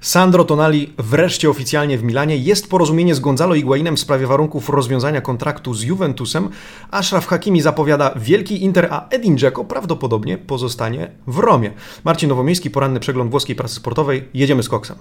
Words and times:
Sandro 0.00 0.44
Tonali 0.44 0.92
wreszcie 0.98 1.50
oficjalnie 1.50 1.98
w 1.98 2.02
Milanie. 2.02 2.36
Jest 2.36 2.70
porozumienie 2.70 3.14
z 3.14 3.20
Gonzalo 3.20 3.54
Higuainem 3.54 3.96
w 3.96 4.00
sprawie 4.00 4.26
warunków 4.26 4.68
rozwiązania 4.68 5.20
kontraktu 5.20 5.74
z 5.74 5.82
Juventusem. 5.82 6.48
Ashraf 6.90 7.26
Hakimi 7.26 7.60
zapowiada 7.60 8.14
wielki 8.16 8.64
Inter, 8.64 8.88
a 8.90 9.08
Edin 9.08 9.38
Dzeko 9.38 9.64
prawdopodobnie 9.64 10.38
pozostanie 10.38 11.10
w 11.26 11.38
Romie. 11.38 11.70
Marcin 12.04 12.28
Nowomiejski, 12.28 12.70
poranny 12.70 13.00
przegląd 13.00 13.30
włoskiej 13.30 13.56
prasy 13.56 13.74
sportowej. 13.74 14.28
Jedziemy 14.34 14.62
z 14.62 14.68
koksem. 14.68 14.96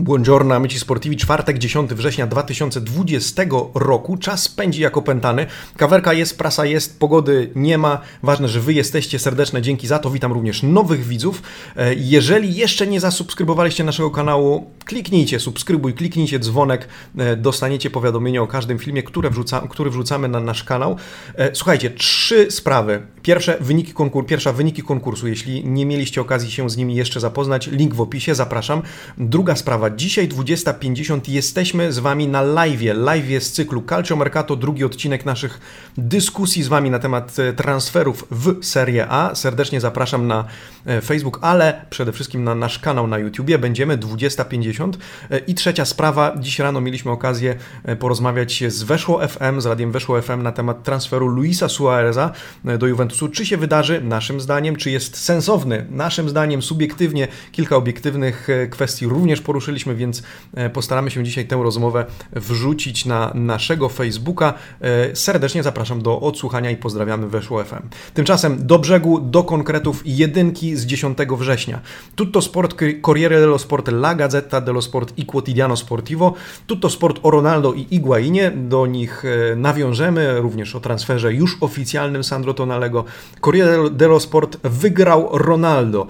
Buongiorno, 0.00 0.54
amici 0.54 0.78
sportivi, 0.78 1.16
czwartek, 1.16 1.58
10 1.58 1.90
września 1.90 2.26
2020 2.26 3.42
roku. 3.74 4.16
Czas 4.16 4.48
pędzi 4.48 4.82
jak 4.82 4.96
opętany. 4.96 5.46
Kawerka 5.76 6.12
jest, 6.12 6.38
prasa 6.38 6.64
jest, 6.64 7.00
pogody 7.00 7.50
nie 7.54 7.78
ma. 7.78 8.00
Ważne, 8.22 8.48
że 8.48 8.60
Wy 8.60 8.72
jesteście. 8.72 9.18
Serdeczne 9.18 9.62
dzięki 9.62 9.86
za 9.86 9.98
to. 9.98 10.10
Witam 10.10 10.32
również 10.32 10.62
nowych 10.62 11.06
widzów. 11.06 11.42
E, 11.76 11.94
jeżeli 11.94 12.54
jeszcze 12.54 12.86
nie 12.86 13.00
zasubskrybowaliście 13.00 13.84
naszego 13.84 14.10
kanału, 14.10 14.70
kliknijcie 14.84 15.40
subskrybuj, 15.40 15.94
kliknijcie 15.94 16.38
dzwonek. 16.38 16.88
E, 17.18 17.36
dostaniecie 17.36 17.90
powiadomienie 17.90 18.42
o 18.42 18.46
każdym 18.46 18.78
filmie, 18.78 19.02
które 19.02 19.30
wrzuca, 19.30 19.60
który 19.70 19.90
wrzucamy 19.90 20.28
na 20.28 20.40
nasz 20.40 20.64
kanał. 20.64 20.96
E, 21.34 21.54
słuchajcie, 21.54 21.90
trzy 21.90 22.50
sprawy. 22.50 23.02
Pierwsze, 23.22 23.58
wyniki 23.60 23.94
pierwsza, 24.26 24.52
wyniki 24.52 24.82
konkursu. 24.82 25.28
Jeśli 25.28 25.64
nie 25.64 25.86
mieliście 25.86 26.20
okazji 26.20 26.50
się 26.50 26.70
z 26.70 26.76
nimi 26.76 26.94
jeszcze 26.94 27.20
zapoznać, 27.20 27.66
link 27.66 27.94
w 27.94 28.00
opisie, 28.00 28.34
zapraszam. 28.34 28.82
Druga 29.18 29.56
sprawa, 29.56 29.87
Dzisiaj 29.96 30.28
20.50 30.28 31.20
jesteśmy 31.28 31.92
z 31.92 31.98
Wami 31.98 32.28
na 32.28 32.42
live. 32.42 32.80
Live 32.94 33.44
z 33.44 33.52
cyklu 33.52 33.82
Calcio 33.82 34.16
Mercato, 34.16 34.56
drugi 34.56 34.84
odcinek 34.84 35.24
naszych 35.24 35.60
dyskusji 35.98 36.62
z 36.62 36.68
Wami 36.68 36.90
na 36.90 36.98
temat 36.98 37.38
e, 37.38 37.52
transferów 37.52 38.26
w 38.30 38.64
Serie 38.64 39.06
A. 39.08 39.34
Serdecznie 39.34 39.80
zapraszam 39.80 40.26
na 40.26 40.44
e, 40.86 41.00
Facebook, 41.00 41.38
ale 41.42 41.86
przede 41.90 42.12
wszystkim 42.12 42.44
na 42.44 42.54
nasz 42.54 42.78
kanał 42.78 43.06
na 43.06 43.18
YouTubie. 43.18 43.58
Będziemy 43.58 43.98
20.50. 43.98 44.92
E, 45.30 45.38
I 45.38 45.54
trzecia 45.54 45.84
sprawa. 45.84 46.36
Dziś 46.40 46.58
rano 46.58 46.80
mieliśmy 46.80 47.10
okazję 47.10 47.56
porozmawiać 47.98 48.64
z 48.68 48.82
Weszło 48.82 49.28
FM, 49.28 49.60
z 49.60 49.66
radiem 49.66 49.92
Weszło 49.92 50.22
FM 50.22 50.42
na 50.42 50.52
temat 50.52 50.82
transferu 50.82 51.28
Luisa 51.28 51.68
Suareza 51.68 52.32
do 52.78 52.86
Juventusu. 52.86 53.28
Czy 53.28 53.46
się 53.46 53.56
wydarzy? 53.56 54.00
Naszym 54.00 54.40
zdaniem. 54.40 54.76
Czy 54.76 54.90
jest 54.90 55.16
sensowny? 55.16 55.86
Naszym 55.90 56.28
zdaniem 56.28 56.62
subiektywnie. 56.62 57.28
Kilka 57.52 57.76
obiektywnych 57.76 58.48
kwestii 58.70 59.06
również 59.06 59.40
poruszyliśmy 59.40 59.77
więc 59.86 60.22
e, 60.54 60.70
postaramy 60.70 61.10
się 61.10 61.24
dzisiaj 61.24 61.46
tę 61.46 61.56
rozmowę 61.62 62.06
wrzucić 62.32 63.04
na 63.04 63.32
naszego 63.34 63.88
Facebooka. 63.88 64.54
E, 64.80 65.16
serdecznie 65.16 65.62
zapraszam 65.62 66.02
do 66.02 66.20
odsłuchania 66.20 66.70
i 66.70 66.76
pozdrawiamy 66.76 67.28
Weszło 67.28 67.64
FM. 67.64 67.88
Tymczasem 68.14 68.66
do 68.66 68.78
brzegu, 68.78 69.20
do 69.20 69.44
konkretów 69.44 70.02
jedynki 70.04 70.76
z 70.76 70.86
10 70.86 71.18
września. 71.38 71.80
Tutto 72.14 72.42
Sport, 72.42 72.74
Corriere 73.02 73.40
dello 73.40 73.58
Sport, 73.58 73.88
La 73.88 74.14
Gazzetta 74.14 74.60
dello 74.60 74.82
Sport 74.82 75.12
i 75.16 75.26
Quotidiano 75.26 75.76
Sportivo. 75.76 76.34
Tutto 76.66 76.90
Sport 76.90 77.20
o 77.22 77.30
Ronaldo 77.30 77.72
i 77.72 77.86
Iguainie. 77.90 78.50
Do 78.50 78.86
nich 78.86 79.24
e, 79.24 79.56
nawiążemy, 79.56 80.40
również 80.40 80.74
o 80.74 80.80
transferze 80.80 81.34
już 81.34 81.56
oficjalnym 81.60 82.24
Sandro 82.24 82.54
Tonalego. 82.54 83.04
Corriere 83.40 83.90
dello 83.90 84.20
Sport 84.20 84.58
wygrał 84.64 85.28
Ronaldo. 85.32 86.06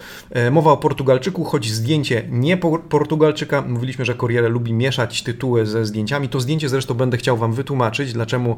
Mowa 0.50 0.72
o 0.72 0.77
Portugalczyku, 0.77 1.44
choć 1.44 1.70
zdjęcie 1.70 2.28
nie 2.30 2.56
Portugalczyka, 2.88 3.58
Mówiliśmy, 3.62 4.05
że 4.05 4.14
Corriere 4.14 4.48
lubi 4.48 4.73
mieszać 4.73 5.23
tytuły 5.23 5.67
ze 5.67 5.87
zdjęciami. 5.87 6.28
To 6.28 6.41
zdjęcie 6.41 6.69
zresztą 6.69 6.95
będę 6.95 7.17
chciał 7.17 7.37
Wam 7.37 7.53
wytłumaczyć, 7.53 8.12
dlaczego, 8.12 8.56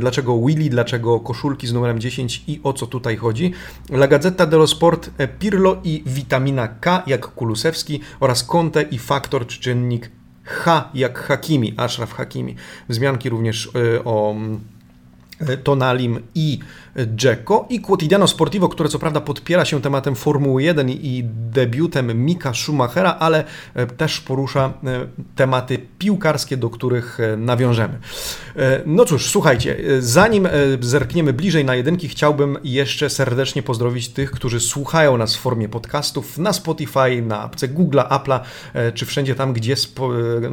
dlaczego 0.00 0.38
Willy, 0.46 0.70
dlaczego 0.70 1.20
koszulki 1.20 1.66
z 1.66 1.72
numerem 1.72 2.00
10 2.00 2.44
i 2.46 2.60
o 2.62 2.72
co 2.72 2.86
tutaj 2.86 3.16
chodzi. 3.16 3.52
La 3.90 4.08
Gazzetta 4.08 4.46
dello 4.46 4.66
Sport, 4.66 5.10
e, 5.18 5.28
Pirlo 5.28 5.76
i 5.84 6.02
witamina 6.06 6.68
K 6.68 7.02
jak 7.06 7.26
Kulusewski 7.26 8.00
oraz 8.20 8.44
Conte 8.44 8.82
i 8.82 8.98
faktor 8.98 9.46
czy 9.46 9.60
czynnik 9.60 10.10
H 10.44 10.90
jak 10.94 11.18
Hakimi, 11.18 11.74
Ashraf 11.76 12.12
Hakimi. 12.12 12.54
Wzmianki 12.88 13.28
również 13.28 13.70
e, 13.96 14.04
o 14.04 14.34
e, 14.34 14.73
Tonalim 15.64 16.20
i 16.34 16.58
Dzeko 17.16 17.66
i 17.70 17.80
Quotidiano 17.80 18.28
Sportivo, 18.28 18.68
które 18.68 18.88
co 18.88 18.98
prawda 18.98 19.20
podpiera 19.20 19.64
się 19.64 19.82
tematem 19.82 20.14
Formuły 20.14 20.62
1 20.62 20.90
i 20.90 21.24
debiutem 21.26 22.24
Mika 22.24 22.54
Schumachera, 22.54 23.16
ale 23.18 23.44
e, 23.74 23.86
też 23.86 24.20
porusza 24.20 24.72
e, 24.84 25.06
tematy 25.36 25.78
piłkarskie, 25.98 26.56
do 26.56 26.70
których 26.70 27.20
e, 27.20 27.36
nawiążemy. 27.36 27.98
No 28.86 29.04
cóż, 29.04 29.30
słuchajcie, 29.30 29.76
zanim 29.98 30.48
zerkniemy 30.80 31.32
bliżej 31.32 31.64
na 31.64 31.74
jedynki, 31.74 32.08
chciałbym 32.08 32.58
jeszcze 32.64 33.10
serdecznie 33.10 33.62
pozdrowić 33.62 34.08
tych, 34.08 34.30
którzy 34.30 34.60
słuchają 34.60 35.16
nas 35.16 35.36
w 35.36 35.40
formie 35.40 35.68
podcastów 35.68 36.38
na 36.38 36.52
Spotify, 36.52 37.22
na 37.22 37.42
apce 37.42 37.68
Google'a, 37.68 38.08
Apple'a, 38.08 38.40
czy 38.94 39.06
wszędzie 39.06 39.34
tam, 39.34 39.52
gdzie 39.52 39.74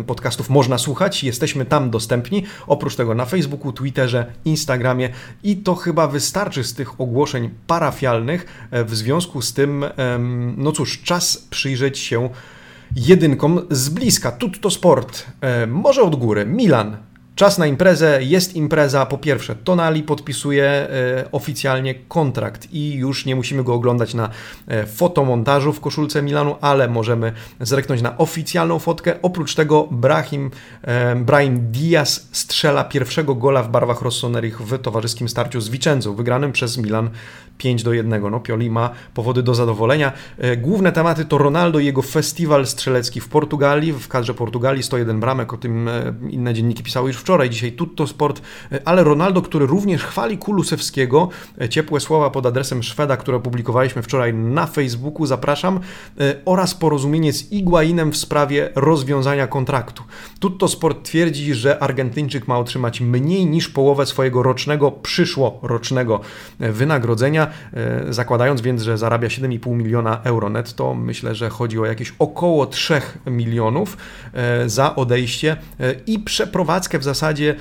podcastów 0.08 0.50
można 0.50 0.78
słuchać. 0.78 1.24
Jesteśmy 1.24 1.66
tam 1.66 1.90
dostępni. 1.90 2.46
Oprócz 2.68 2.96
tego 2.96 3.16
na 3.16 3.26
Facebooku, 3.26 3.74
Twitterze, 3.74 4.26
Instagramie 4.46 4.71
i 5.44 5.58
to 5.58 5.76
chyba 5.76 6.08
wystarczy 6.08 6.32
wystarczy 6.42 6.64
z 6.64 6.74
tych 6.74 7.02
ogłoszeń 7.02 7.50
parafialnych. 7.68 8.68
E, 8.72 8.84
w 8.84 8.96
związku 8.96 9.42
z 9.42 9.54
tym, 9.54 9.86
no 10.58 10.72
cóż, 10.72 11.02
czas 11.04 11.38
przyjrzeć 11.38 12.00
się 12.00 12.30
jedynkom 12.96 13.62
z 13.70 13.90
bliska. 13.90 14.32
Tutto 14.32 14.70
Sport, 14.70 15.26
e, 15.42 15.68
może 15.68 16.02
od 16.02 16.16
góry. 16.16 16.46
Milan 16.46 16.98
Czas 17.42 17.58
na 17.58 17.68
imprezę, 17.68 18.20
jest 18.24 18.56
impreza. 18.56 19.06
Po 19.06 19.18
pierwsze, 19.18 19.56
Tonali 19.56 20.04
podpisuje 20.04 20.66
e, 20.66 20.88
oficjalnie 21.32 21.96
kontrakt 21.96 22.68
i 22.74 22.94
już 22.94 23.26
nie 23.26 23.36
musimy 23.36 23.64
go 23.64 23.74
oglądać 23.74 24.14
na 24.14 24.30
e, 24.68 24.86
fotomontażu 24.86 25.74
w 25.74 25.80
koszulce 25.80 26.22
Milanu, 26.22 26.56
ale 26.62 26.88
możemy 26.88 27.34
zreknąć 27.60 28.02
na 28.02 28.18
oficjalną 28.18 28.80
fotkę. 28.80 29.22
Oprócz 29.22 29.56
tego 29.56 29.88
Brahim, 29.92 30.52
e, 30.82 31.16
Brahim 31.16 31.72
Diaz 31.72 32.28
strzela 32.32 32.84
pierwszego 32.84 33.36
gola 33.36 33.64
w 33.64 33.70
barwach 33.70 34.02
Rossonerich 34.02 34.62
w 34.62 34.80
towarzyskim 34.80 35.30
starciu 35.30 35.62
z 35.62 35.70
Vicenzą, 35.70 36.16
wygranym 36.16 36.52
przez 36.52 36.78
Milan 36.78 37.10
5 37.62 37.84
do 37.84 37.94
1. 37.94 38.32
No, 38.32 38.40
Pioli 38.40 38.70
ma 38.70 38.90
powody 39.14 39.44
do 39.44 39.56
zadowolenia. 39.56 40.12
E, 40.38 40.58
główne 40.58 40.92
tematy 40.92 41.26
to 41.26 41.38
Ronaldo 41.38 41.80
i 41.80 41.86
jego 41.86 42.02
festiwal 42.02 42.68
strzelecki 42.68 43.22
w 43.22 43.28
Portugalii. 43.28 43.94
W 43.94 44.08
kadrze 44.08 44.34
Portugalii 44.34 44.84
101 44.84 45.20
bramek, 45.20 45.54
o 45.54 45.58
tym 45.58 45.88
e, 45.88 46.14
inne 46.30 46.54
dzienniki 46.54 46.84
pisały 46.84 47.10
już 47.10 47.18
wczoraj, 47.18 47.50
dzisiaj 47.50 47.72
tutto 47.72 48.08
sport, 48.08 48.42
e, 48.72 48.80
ale 48.86 49.04
Ronaldo, 49.04 49.42
który 49.42 49.66
również 49.66 50.04
chwali 50.04 50.38
Kulusewskiego. 50.38 51.30
Ciepłe 51.70 52.00
słowa 52.00 52.30
pod 52.30 52.46
adresem 52.46 52.84
Szweda, 52.84 53.18
które 53.18 53.38
opublikowaliśmy 53.38 54.02
wczoraj 54.02 54.34
na 54.34 54.68
Facebooku, 54.68 55.26
zapraszam, 55.26 55.80
oraz 56.46 56.76
porozumienie 56.76 57.34
z 57.34 57.52
Iguainem 57.52 58.12
w 58.12 58.18
sprawie 58.18 58.70
rozwiązania 58.76 59.48
kontraktu. 59.48 60.04
Tutto 60.40 60.68
Sport 60.68 61.04
twierdzi, 61.04 61.54
że 61.54 61.84
Argentyńczyk 61.84 62.48
ma 62.48 62.60
otrzymać 62.60 63.02
mniej 63.02 63.46
niż 63.46 63.70
połowę 63.70 64.06
swojego 64.06 64.44
rocznego, 64.44 64.92
przyszłorocznego 64.92 66.20
wynagrodzenia. 66.60 67.51
E, 67.74 68.14
zakładając 68.14 68.62
więc, 68.62 68.82
że 68.82 68.98
zarabia 68.98 69.28
7,5 69.28 69.76
miliona 69.76 70.22
euro 70.24 70.50
netto, 70.50 70.94
myślę, 70.94 71.36
że 71.36 71.50
chodzi 71.50 71.80
o 71.80 71.86
jakieś 71.86 72.14
około 72.20 72.66
3 72.66 73.02
milionów 73.26 73.98
e, 74.34 74.70
za 74.70 74.96
odejście 74.96 75.58
e, 75.80 75.94
i 76.08 76.20
przeprowadzkę 76.20 77.00
w 77.00 77.04
zasadzie 77.04 77.56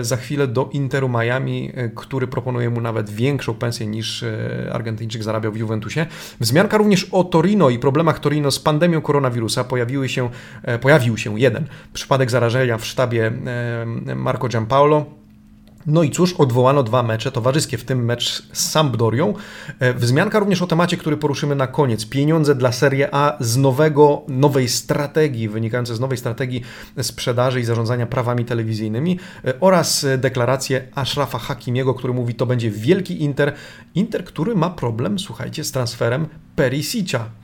za 0.00 0.16
chwilę 0.16 0.46
do 0.46 0.70
Interu 0.72 1.08
Miami, 1.08 1.72
który 1.94 2.26
proponuje 2.26 2.70
mu 2.70 2.80
nawet 2.80 3.10
większą 3.10 3.54
pensję 3.54 3.86
niż 3.86 4.24
Argentyńczyk 4.72 5.22
zarabiał 5.22 5.52
w 5.52 5.56
Juventusie. 5.56 6.06
Wzmianka 6.40 6.78
również 6.78 7.04
o 7.12 7.24
Torino 7.24 7.70
i 7.70 7.78
problemach 7.78 8.18
Torino 8.18 8.50
z 8.50 8.58
pandemią 8.58 9.00
koronawirusa. 9.00 9.64
Pojawiły 9.64 10.08
się, 10.08 10.30
pojawił 10.80 11.18
się 11.18 11.40
jeden 11.40 11.66
przypadek 11.92 12.30
zarażenia 12.30 12.78
w 12.78 12.86
sztabie 12.86 13.32
Marco 14.16 14.48
Giampaolo 14.48 15.23
no 15.86 16.02
i 16.02 16.10
cóż, 16.10 16.32
odwołano 16.32 16.82
dwa 16.82 17.02
mecze 17.02 17.32
towarzyskie, 17.32 17.78
w 17.78 17.84
tym 17.84 18.04
mecz 18.04 18.42
z 18.52 18.70
Sampdorią. 18.70 19.34
E, 19.80 19.94
wzmianka 19.94 20.38
również 20.38 20.62
o 20.62 20.66
temacie, 20.66 20.96
który 20.96 21.16
poruszymy 21.16 21.54
na 21.54 21.66
koniec. 21.66 22.06
Pieniądze 22.06 22.54
dla 22.54 22.72
Serie 22.72 23.14
A 23.14 23.36
z 23.40 23.56
nowego, 23.56 24.22
nowej 24.28 24.68
strategii, 24.68 25.48
wynikające 25.48 25.96
z 25.96 26.00
nowej 26.00 26.18
strategii 26.18 26.62
sprzedaży 27.02 27.60
i 27.60 27.64
zarządzania 27.64 28.06
prawami 28.06 28.44
telewizyjnymi 28.44 29.18
e, 29.44 29.60
oraz 29.60 30.06
deklarację 30.18 30.88
Ashrafa 30.94 31.38
Hakimiego, 31.38 31.94
który 31.94 32.12
mówi, 32.12 32.34
to 32.34 32.46
będzie 32.46 32.70
wielki 32.70 33.22
Inter. 33.22 33.54
Inter, 33.94 34.24
który 34.24 34.54
ma 34.54 34.70
problem, 34.70 35.18
słuchajcie, 35.18 35.64
z 35.64 35.72
transferem 35.72 36.26
Perisic'a 36.56 37.18
e, 37.18 37.43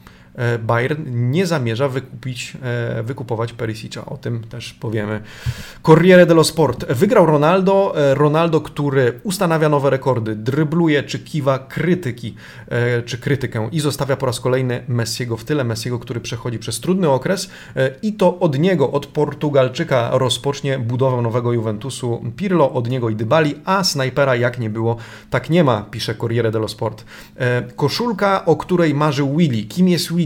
Bayern 0.58 1.30
nie 1.30 1.46
zamierza 1.46 1.88
wykupić, 1.88 2.56
e, 2.62 3.02
wykupować 3.02 3.52
Perisicza. 3.52 4.04
O 4.04 4.16
tym 4.16 4.44
też 4.44 4.74
powiemy. 4.74 5.20
Corriere 5.82 6.26
dello 6.26 6.44
Sport. 6.44 6.92
Wygrał 6.92 7.26
Ronaldo. 7.26 7.94
Ronaldo, 8.14 8.60
który 8.60 9.20
ustanawia 9.22 9.68
nowe 9.68 9.90
rekordy, 9.90 10.36
drybluje 10.36 11.02
czy 11.02 11.18
kiwa 11.18 11.58
krytyki, 11.58 12.34
czy 13.06 13.18
krytykę 13.18 13.68
i 13.72 13.80
zostawia 13.80 14.16
po 14.16 14.26
raz 14.26 14.40
kolejny 14.40 14.84
Messiego 14.88 15.36
w 15.36 15.44
tyle. 15.44 15.64
Messiego, 15.64 15.98
który 15.98 16.20
przechodzi 16.20 16.58
przez 16.58 16.80
trudny 16.80 17.08
okres 17.08 17.50
i 18.02 18.12
to 18.12 18.38
od 18.38 18.58
niego, 18.58 18.90
od 18.90 19.06
Portugalczyka 19.06 20.10
rozpocznie 20.12 20.78
budowę 20.78 21.22
nowego 21.22 21.52
Juventusu 21.52 22.22
Pirlo, 22.36 22.72
od 22.72 22.88
niego 22.88 23.10
i 23.10 23.16
Dybali, 23.16 23.54
a 23.64 23.84
snajpera 23.84 24.36
jak 24.36 24.58
nie 24.58 24.70
było, 24.70 24.96
tak 25.30 25.50
nie 25.50 25.64
ma, 25.64 25.82
pisze 25.90 26.14
Corriere 26.14 26.50
dello 26.50 26.68
Sport. 26.68 27.04
E, 27.36 27.62
koszulka, 27.76 28.44
o 28.44 28.56
której 28.56 28.94
marzył 28.94 29.36
Willy. 29.36 29.62
Kim 29.62 29.88
jest 29.88 30.14
Willy? 30.14 30.19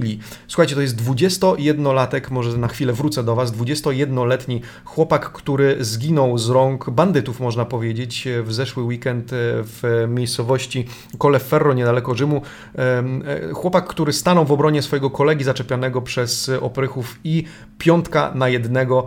Słuchajcie, 0.49 0.75
to 0.75 0.81
jest 0.81 1.03
21-latek, 1.03 2.31
może 2.31 2.59
na 2.59 2.69
chwilę 2.69 2.93
wrócę 2.93 3.25
do 3.25 3.35
Was, 3.35 3.53
21-letni 3.53 4.61
chłopak, 4.85 5.33
który 5.33 5.77
zginął 5.85 6.39
z 6.39 6.49
rąk 6.49 6.91
bandytów, 6.91 7.41
można 7.41 7.65
powiedzieć, 7.65 8.29
w 8.43 8.53
zeszły 8.53 8.83
weekend 8.83 9.33
e, 9.33 9.37
w 9.63 10.07
miejscowości 10.09 10.87
Colleferro, 11.19 11.75
niedaleko 11.75 12.15
Rzymu. 12.15 12.43
E, 12.79 13.05
chłopak, 13.53 13.87
który 13.87 14.13
stanął 14.13 14.45
w 14.45 14.53
obronie 14.53 14.83
swojego 14.83 15.11
kolegi 15.11 15.45
zaczepianego 15.45 16.03
przez 16.03 16.51
oprychów 16.61 17.19
i 17.25 17.45
piątka 17.79 18.33
na 18.35 18.49
jednego 18.49 19.07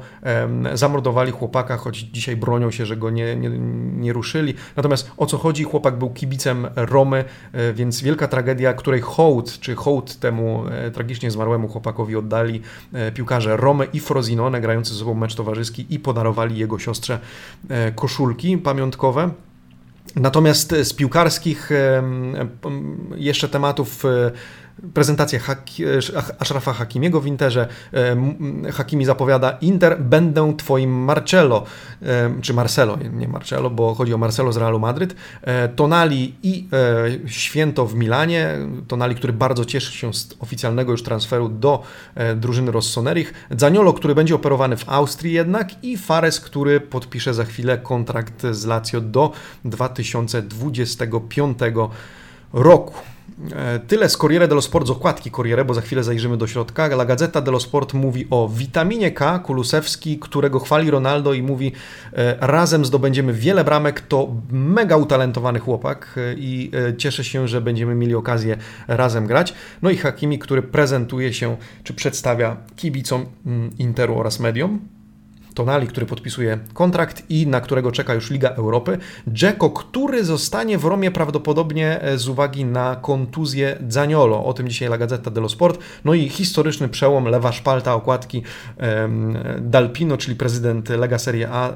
zamordowali 0.74 1.32
chłopaka, 1.32 1.78
choć 1.78 1.98
dzisiaj 1.98 2.36
bronią 2.36 2.72
się, 2.72 2.86
że 2.86 2.98
go 2.98 3.10
nie, 3.10 3.36
nie, 3.36 3.50
nie 3.98 4.14
ruszyli. 4.14 4.54
Natomiast 4.76 5.12
o 5.18 5.26
co 5.26 5.38
chodzi? 5.38 5.64
Chłopak 5.64 5.98
był 5.98 6.10
kibicem 6.10 6.68
Romy, 6.76 7.26
e, 7.54 7.74
więc 7.74 8.02
wielka 8.02 8.28
tragedia, 8.28 8.74
której 8.74 9.02
hołd, 9.02 9.60
czy 9.60 9.76
hołd 9.76 10.20
temu 10.20 10.64
tragicznie 10.94 11.32
zmarłemu 11.32 11.68
chłopakowi 11.68 12.16
oddali 12.16 12.62
e, 12.94 13.12
piłkarze 13.12 13.58
Romy 13.58 13.88
i 13.94 14.00
Frozinone, 14.00 14.62
grający 14.62 14.94
ze 14.94 15.00
sobą 15.00 15.14
mecz 15.14 15.36
towarzyski 15.36 15.86
i 15.90 16.00
podarowali 16.00 16.58
jego 16.58 16.80
siostrze 16.80 17.20
koszulki 17.96 18.58
pamiątkowe. 18.58 19.30
Natomiast 20.16 20.76
z 20.84 20.94
piłkarskich 20.94 21.70
jeszcze 23.16 23.50
tematów 23.50 24.04
prezentację 24.94 25.40
Haki, 25.40 25.84
Ashrafa 26.40 26.74
Hakimiego 26.74 27.22
w 27.22 27.28
Interze. 27.28 27.68
Hakimi 28.74 29.06
zapowiada 29.06 29.58
Inter, 29.62 30.02
będę 30.02 30.58
twoim 30.58 30.92
Marcello, 30.92 31.64
czy 32.42 32.54
Marcelo, 32.54 32.98
nie 33.14 33.28
Marcello, 33.28 33.70
bo 33.70 33.96
chodzi 33.96 34.14
o 34.14 34.18
Marcelo 34.18 34.54
z 34.54 34.58
Realu 34.58 34.80
Madryt. 34.80 35.16
E, 35.42 35.70
Tonali 35.70 36.36
i 36.44 36.68
e, 37.26 37.30
Święto 37.30 37.86
w 37.86 37.96
Milanie. 37.96 38.58
Tonali, 38.88 39.16
który 39.16 39.34
bardzo 39.34 39.66
cieszy 39.66 39.98
się 39.98 40.14
z 40.14 40.36
oficjalnego 40.40 40.92
już 40.92 41.04
transferu 41.04 41.50
do 41.50 41.84
e, 42.16 42.36
drużyny 42.36 42.72
Rossonerich. 42.72 43.34
Zaniolo, 43.52 43.94
który 43.94 44.16
będzie 44.16 44.36
operowany 44.36 44.78
w 44.78 44.90
Austrii 44.90 45.34
jednak 45.34 45.84
i 45.84 45.98
Fares, 45.98 46.40
który 46.40 46.80
podpisze 46.80 47.34
za 47.34 47.44
chwilę 47.44 47.78
kontrakt 47.78 48.46
z 48.52 48.66
Lazio 48.66 49.02
do 49.02 49.32
2025 49.66 51.58
roku. 52.54 52.94
E, 53.56 53.80
tyle 53.80 54.10
z 54.10 54.18
Corriere 54.18 54.48
dello 54.48 54.62
Sport, 54.62 54.88
z 54.88 54.90
okładki 54.90 55.32
Corriere, 55.32 55.66
bo 55.66 55.74
za 55.74 55.82
chwilę 55.82 56.04
zajrzymy 56.04 56.38
do 56.38 56.48
środka. 56.48 56.86
La 56.86 57.06
Gazzetta 57.06 57.42
dello 57.42 57.60
Sport 57.60 57.94
mówi 57.94 58.28
o 58.30 58.50
witaminie 58.50 59.12
K, 59.12 59.40
Kulusewski, 59.40 60.20
którego 60.20 60.60
chwali 60.60 60.92
Ronaldo 60.92 61.34
i 61.34 61.42
mówi 61.44 61.72
e, 62.14 62.38
razem 62.40 62.86
zdobędziemy 62.86 63.34
wiele 63.34 63.64
bramek, 63.64 64.02
to 64.02 64.28
mega 64.52 64.98
utalentowany 64.98 65.60
chłopak 65.60 66.16
e, 66.18 66.34
i 66.38 66.72
cieszę 66.98 67.24
się, 67.24 67.48
że 67.48 67.62
będziemy 67.62 67.96
mieli 67.96 68.16
okazję 68.16 68.58
razem 68.88 69.28
grać. 69.28 69.54
No 69.82 69.90
i 69.90 69.98
Hakimi, 69.98 70.40
który 70.40 70.62
prezentuje 70.62 71.34
się, 71.34 71.58
czy 71.84 71.94
przedstawia 71.94 72.58
kibicom 72.76 73.26
mm, 73.46 73.70
Interu 73.78 74.20
oraz 74.20 74.40
mediom. 74.40 74.97
Tonali, 75.58 75.88
który 75.88 76.06
podpisuje 76.06 76.60
kontrakt 76.74 77.24
i 77.30 77.48
na 77.48 77.62
którego 77.62 77.92
czeka 77.92 78.14
już 78.14 78.32
Liga 78.32 78.50
Europy. 78.50 78.98
Dzeko, 79.28 79.70
który 79.70 80.24
zostanie 80.24 80.78
w 80.78 80.86
Romie 80.86 81.12
prawdopodobnie 81.12 82.02
e, 82.02 82.18
z 82.18 82.28
uwagi 82.28 82.66
na 82.66 82.96
kontuzję 82.96 83.78
Zaniolo. 83.90 84.46
O 84.46 84.54
tym 84.54 84.68
dzisiaj 84.70 84.88
La 84.88 84.98
Gazzetta 84.98 85.32
dello 85.32 85.50
Sport. 85.50 85.80
No 86.06 86.14
i 86.14 86.30
historyczny 86.30 86.90
przełom, 86.90 87.26
lewa 87.26 87.52
szpalta 87.52 87.94
okładki 87.96 88.44
Dalpino, 89.62 90.18
czyli 90.18 90.36
prezydent 90.36 90.90
Lega 90.90 91.18
Serie 91.18 91.50
A, 91.52 91.74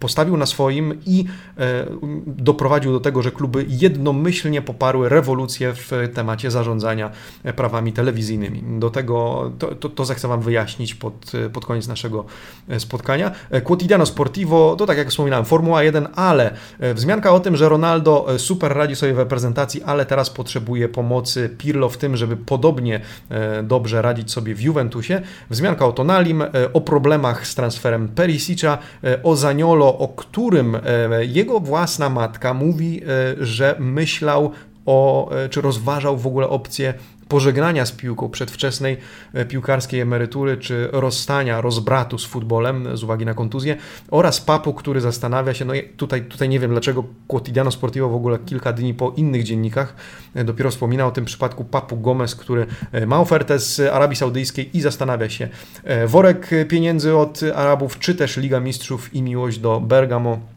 postawił 0.00 0.36
na 0.36 0.46
swoim 0.46 0.98
i 1.06 1.24
e, 1.58 1.86
doprowadził 2.26 2.92
do 2.92 3.00
tego, 3.00 3.22
że 3.22 3.30
kluby 3.30 3.66
jednomyślnie 3.68 4.62
poparły 4.62 5.08
rewolucję 5.08 5.72
w 5.72 5.90
temacie 6.14 6.50
zarządzania 6.50 7.10
prawami 7.56 7.92
telewizyjnymi. 7.92 8.78
Do 8.78 8.90
tego 8.90 9.50
to, 9.58 9.74
to, 9.74 9.88
to 9.88 10.04
zechcę 10.04 10.28
Wam 10.28 10.40
wyjaśnić 10.40 10.94
pod, 10.94 11.32
pod 11.52 11.66
koniec 11.66 11.88
naszego 11.88 12.24
spotkania. 12.78 12.83
E, 13.50 13.60
Quotidiano 13.60 14.06
Sportivo, 14.06 14.76
to 14.76 14.86
tak 14.86 14.98
jak 14.98 15.08
wspominałem, 15.08 15.44
Formuła 15.44 15.82
1, 15.82 16.08
ale 16.14 16.54
e, 16.80 16.94
wzmianka 16.94 17.32
o 17.32 17.40
tym, 17.40 17.56
że 17.56 17.68
Ronaldo 17.68 18.34
e, 18.34 18.38
super 18.38 18.76
radzi 18.76 18.96
sobie 18.96 19.14
w 19.14 19.18
reprezentacji, 19.18 19.82
ale 19.82 20.06
teraz 20.06 20.30
potrzebuje 20.30 20.88
pomocy 20.88 21.50
Pirlo 21.58 21.88
w 21.88 21.96
tym, 21.96 22.16
żeby 22.16 22.36
podobnie 22.36 23.00
dobrze 23.62 24.02
radzić 24.02 24.32
sobie 24.32 24.54
w 24.54 24.60
Juventusie. 24.60 25.22
Wzmianka 25.50 25.86
o 25.86 25.92
Tonalim, 25.92 26.44
o 26.72 26.80
problemach 26.80 27.46
z 27.46 27.54
transferem 27.54 28.08
Perisicza, 28.08 28.78
o 29.22 29.36
Zaniolo, 29.36 29.98
o 29.98 30.08
którym 30.08 30.76
jego 31.20 31.60
własna 31.60 32.10
matka 32.10 32.54
mówi, 32.54 33.02
że 33.40 33.76
myślał 33.78 34.52
o, 34.86 35.30
czy 35.50 35.60
rozważał 35.60 36.16
w 36.16 36.26
ogóle 36.26 36.48
opcję 36.48 36.94
pożegnania 37.28 37.86
z 37.86 37.92
piłką, 37.92 38.28
przedwczesnej 38.28 38.96
e, 39.34 39.44
piłkarskiej 39.44 40.00
emerytury, 40.00 40.56
czy 40.56 40.88
rozstania, 40.92 41.60
rozbratu 41.60 42.18
z 42.18 42.26
futbolem 42.26 42.96
z 42.96 43.02
uwagi 43.02 43.24
na 43.24 43.34
kontuzję 43.34 43.76
oraz 44.10 44.40
Papu, 44.40 44.74
który 44.74 45.00
zastanawia 45.00 45.54
się, 45.54 45.64
no 45.64 45.72
tutaj, 45.96 46.22
tutaj 46.22 46.48
nie 46.48 46.60
wiem 46.60 46.70
dlaczego 46.70 47.04
Quotidiano 47.28 47.70
Sportivo 47.70 48.08
w 48.08 48.14
ogóle 48.14 48.38
kilka 48.38 48.72
dni 48.72 48.94
po 48.94 49.12
innych 49.16 49.42
dziennikach 49.42 49.94
e, 50.34 50.44
dopiero 50.44 50.70
wspomina 50.70 51.06
o 51.06 51.10
tym 51.10 51.24
przypadku 51.24 51.64
Papu 51.64 51.96
Gomez, 51.96 52.34
który 52.34 52.66
e, 52.92 53.06
ma 53.06 53.20
ofertę 53.20 53.58
z 53.58 53.80
Arabii 53.80 54.16
Saudyjskiej 54.16 54.76
i 54.76 54.80
zastanawia 54.80 55.28
się 55.30 55.48
worek 56.06 56.50
pieniędzy 56.68 57.16
od 57.16 57.40
Arabów, 57.54 57.98
czy 57.98 58.14
też 58.14 58.36
Liga 58.36 58.60
Mistrzów 58.60 59.14
i 59.14 59.22
miłość 59.22 59.58
do 59.58 59.80
Bergamo 59.80 60.53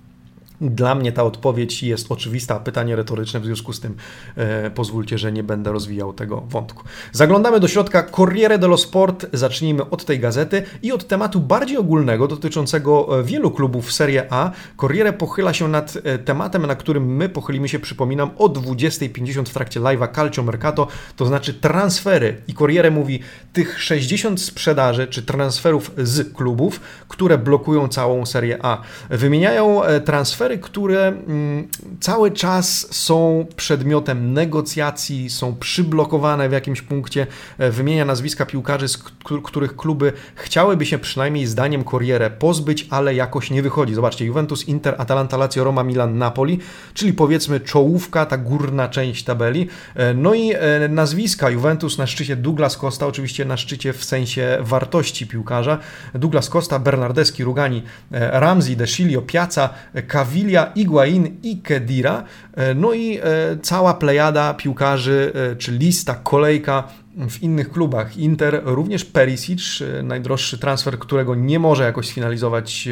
dla 0.61 0.95
mnie 0.95 1.11
ta 1.11 1.23
odpowiedź 1.23 1.83
jest 1.83 2.11
oczywista, 2.11 2.59
pytanie 2.59 2.95
retoryczne, 2.95 3.39
w 3.39 3.45
związku 3.45 3.73
z 3.73 3.79
tym 3.79 3.95
e, 4.35 4.71
pozwólcie, 4.71 5.17
że 5.17 5.31
nie 5.31 5.43
będę 5.43 5.71
rozwijał 5.71 6.13
tego 6.13 6.41
wątku. 6.41 6.83
Zaglądamy 7.11 7.59
do 7.59 7.67
środka 7.67 8.03
Corriere 8.03 8.57
dello 8.57 8.77
Sport, 8.77 9.25
zacznijmy 9.33 9.89
od 9.89 10.05
tej 10.05 10.19
gazety 10.19 10.63
i 10.83 10.91
od 10.91 11.07
tematu 11.07 11.39
bardziej 11.39 11.77
ogólnego 11.77 12.27
dotyczącego 12.27 13.19
e, 13.19 13.23
wielu 13.23 13.51
klubów 13.51 13.93
Serie 13.93 14.27
A. 14.29 14.51
Corriere 14.77 15.13
pochyla 15.13 15.53
się 15.53 15.67
nad 15.67 15.97
e, 16.03 16.17
tematem, 16.17 16.65
na 16.65 16.75
którym 16.75 17.15
my 17.15 17.29
pochylimy 17.29 17.69
się, 17.69 17.79
przypominam, 17.79 18.29
o 18.37 18.49
20.50 18.49 19.45
w 19.45 19.53
trakcie 19.53 19.79
live'a 19.79 20.15
Calcio 20.15 20.43
Mercato, 20.43 20.87
to 21.15 21.25
znaczy 21.25 21.53
transfery. 21.53 22.41
I 22.47 22.53
Corriere 22.53 22.91
mówi, 22.91 23.19
tych 23.53 23.81
60 23.81 24.41
sprzedaży 24.41 25.07
czy 25.07 25.23
transferów 25.23 25.91
z 25.97 26.33
klubów, 26.33 26.81
które 27.07 27.37
blokują 27.37 27.87
całą 27.87 28.25
Serie 28.25 28.57
A. 28.61 28.81
Wymieniają 29.09 29.83
e, 29.83 30.01
transfery 30.01 30.46
transfery, 30.47 30.57
które 30.57 31.07
mm, 31.07 31.67
cały 31.99 32.31
czas 32.31 32.87
są 32.95 33.45
przedmiotem 33.55 34.33
negocjacji, 34.33 35.29
są 35.29 35.55
przyblokowane 35.55 36.49
w 36.49 36.51
jakimś 36.51 36.81
punkcie. 36.81 37.27
E, 37.57 37.71
wymienia 37.71 38.05
nazwiska 38.05 38.45
piłkarzy, 38.45 38.87
z 38.87 38.97
których 39.43 39.75
kluby 39.75 40.13
chciałyby 40.35 40.85
się 40.85 40.99
przynajmniej 40.99 41.45
zdaniem 41.45 41.83
Corriere 41.83 42.29
pozbyć, 42.29 42.87
ale 42.89 43.15
jakoś 43.15 43.51
nie 43.51 43.61
wychodzi. 43.61 43.93
Zobaczcie, 43.93 44.25
Juventus, 44.25 44.67
Inter, 44.67 44.95
Atalanta, 44.97 45.37
Lazio, 45.37 45.63
Roma, 45.63 45.83
Milan, 45.83 46.17
Napoli, 46.17 46.59
czyli 46.93 47.13
powiedzmy 47.13 47.59
czołówka, 47.59 48.25
ta 48.25 48.37
górna 48.37 48.89
część 48.89 49.23
tabeli. 49.23 49.67
E, 49.95 50.13
no 50.13 50.33
i 50.33 50.53
e, 50.53 50.87
nazwiska 50.89 51.49
Juventus 51.49 51.97
na 51.97 52.07
szczycie 52.07 52.35
Douglas 52.35 52.77
Costa, 52.77 53.07
oczywiście 53.07 53.45
na 53.45 53.57
szczycie 53.57 53.93
w 53.93 54.03
sensie 54.03 54.57
wartości 54.61 55.27
piłkarza. 55.27 55.79
Douglas 56.13 56.49
Costa, 56.49 56.79
Bernardeschi, 56.79 57.43
Rugani, 57.43 57.83
Ramsey, 58.11 58.75
De 58.75 58.87
Chilio, 58.87 59.21
Piazza, 59.21 59.69
Cavini, 60.07 60.36
Sevilla, 60.37 60.71
Iguain 60.75 61.37
i 61.43 61.61
Kedira. 61.61 62.23
E, 62.53 62.73
no 62.73 62.93
i 62.93 63.17
e, 63.17 63.21
cała 63.61 63.93
plejada 63.93 64.53
piłkarzy, 64.53 65.31
e, 65.35 65.55
czy 65.55 65.71
lista, 65.71 66.15
kolejka 66.15 66.83
w 67.29 67.43
innych 67.43 67.71
klubach. 67.71 68.17
Inter 68.17 68.61
również 68.65 69.05
Perisic, 69.05 69.83
najdroższy 70.03 70.57
transfer, 70.57 70.99
którego 70.99 71.35
nie 71.35 71.59
może 71.59 71.83
jakoś 71.83 72.07
sfinalizować 72.07 72.89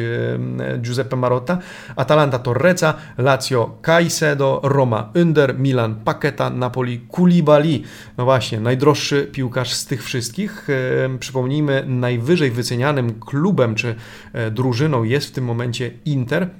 Giuseppe 0.78 1.16
Marotta. 1.16 1.58
Atalanta 1.96 2.38
Torreca, 2.38 2.94
Lazio 3.18 3.78
Caicedo, 3.82 4.60
Roma 4.64 5.12
Under, 5.14 5.58
Milan 5.58 5.94
Paqueta, 5.94 6.50
Napoli 6.50 7.00
Koulibaly. 7.10 7.80
No 8.18 8.24
właśnie, 8.24 8.60
najdroższy 8.60 9.28
piłkarz 9.32 9.72
z 9.72 9.86
tych 9.86 10.04
wszystkich. 10.04 10.68
Przypomnijmy, 11.20 11.84
najwyżej 11.86 12.50
wycenianym 12.50 13.20
klubem 13.20 13.74
czy 13.74 13.94
drużyną 14.50 15.02
jest 15.02 15.26
w 15.26 15.32
tym 15.32 15.44
momencie 15.44 15.90
Inter. 16.04 16.50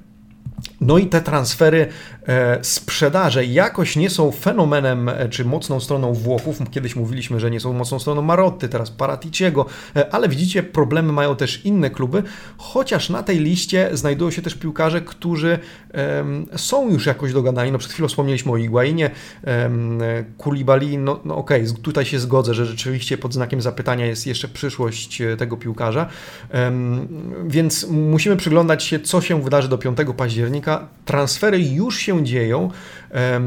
No 0.80 0.98
i 0.98 1.06
te 1.06 1.20
transfery, 1.20 1.86
e, 2.28 2.58
sprzedaże 2.62 3.44
jakoś 3.44 3.96
nie 3.96 4.10
są 4.10 4.30
fenomenem 4.32 5.08
e, 5.08 5.28
czy 5.28 5.44
mocną 5.44 5.80
stroną 5.80 6.14
Włochów. 6.14 6.58
Kiedyś 6.70 6.96
mówiliśmy, 6.96 7.40
że 7.40 7.50
nie 7.50 7.60
są 7.60 7.72
mocną 7.72 7.98
stroną 7.98 8.22
Marotty, 8.22 8.68
teraz 8.68 8.90
Paraticiego, 8.90 9.66
e, 9.96 10.14
ale 10.14 10.28
widzicie, 10.28 10.62
problemy 10.62 11.12
mają 11.12 11.36
też 11.36 11.64
inne 11.64 11.90
kluby, 11.90 12.22
chociaż 12.58 13.10
na 13.10 13.22
tej 13.22 13.38
liście 13.38 13.90
znajdują 13.92 14.30
się 14.30 14.42
też 14.42 14.54
piłkarze, 14.54 15.00
którzy 15.00 15.58
są 16.56 16.90
już 16.90 17.06
jakoś 17.06 17.32
dogadani. 17.32 17.72
No 17.72 17.78
przed 17.78 17.92
chwilą 17.92 18.08
wspomnieliśmy 18.08 18.52
o 18.52 18.56
Iguainie, 18.56 19.10
Kulibali, 20.38 20.98
no, 20.98 21.20
no 21.24 21.36
okej, 21.36 21.62
okay, 21.62 21.82
tutaj 21.82 22.04
się 22.04 22.18
zgodzę, 22.18 22.54
że 22.54 22.66
rzeczywiście 22.66 23.18
pod 23.18 23.34
znakiem 23.34 23.60
zapytania 23.60 24.06
jest 24.06 24.26
jeszcze 24.26 24.48
przyszłość 24.48 25.22
tego 25.38 25.56
piłkarza, 25.56 26.08
więc 27.46 27.86
musimy 27.90 28.36
przyglądać 28.36 28.84
się, 28.84 29.00
co 29.00 29.20
się 29.20 29.42
wydarzy 29.42 29.68
do 29.68 29.78
5 29.78 29.98
października 30.16 30.65
transfery 31.04 31.58
już 31.58 31.98
się 31.98 32.24
dzieją. 32.24 32.70
E, 33.14 33.40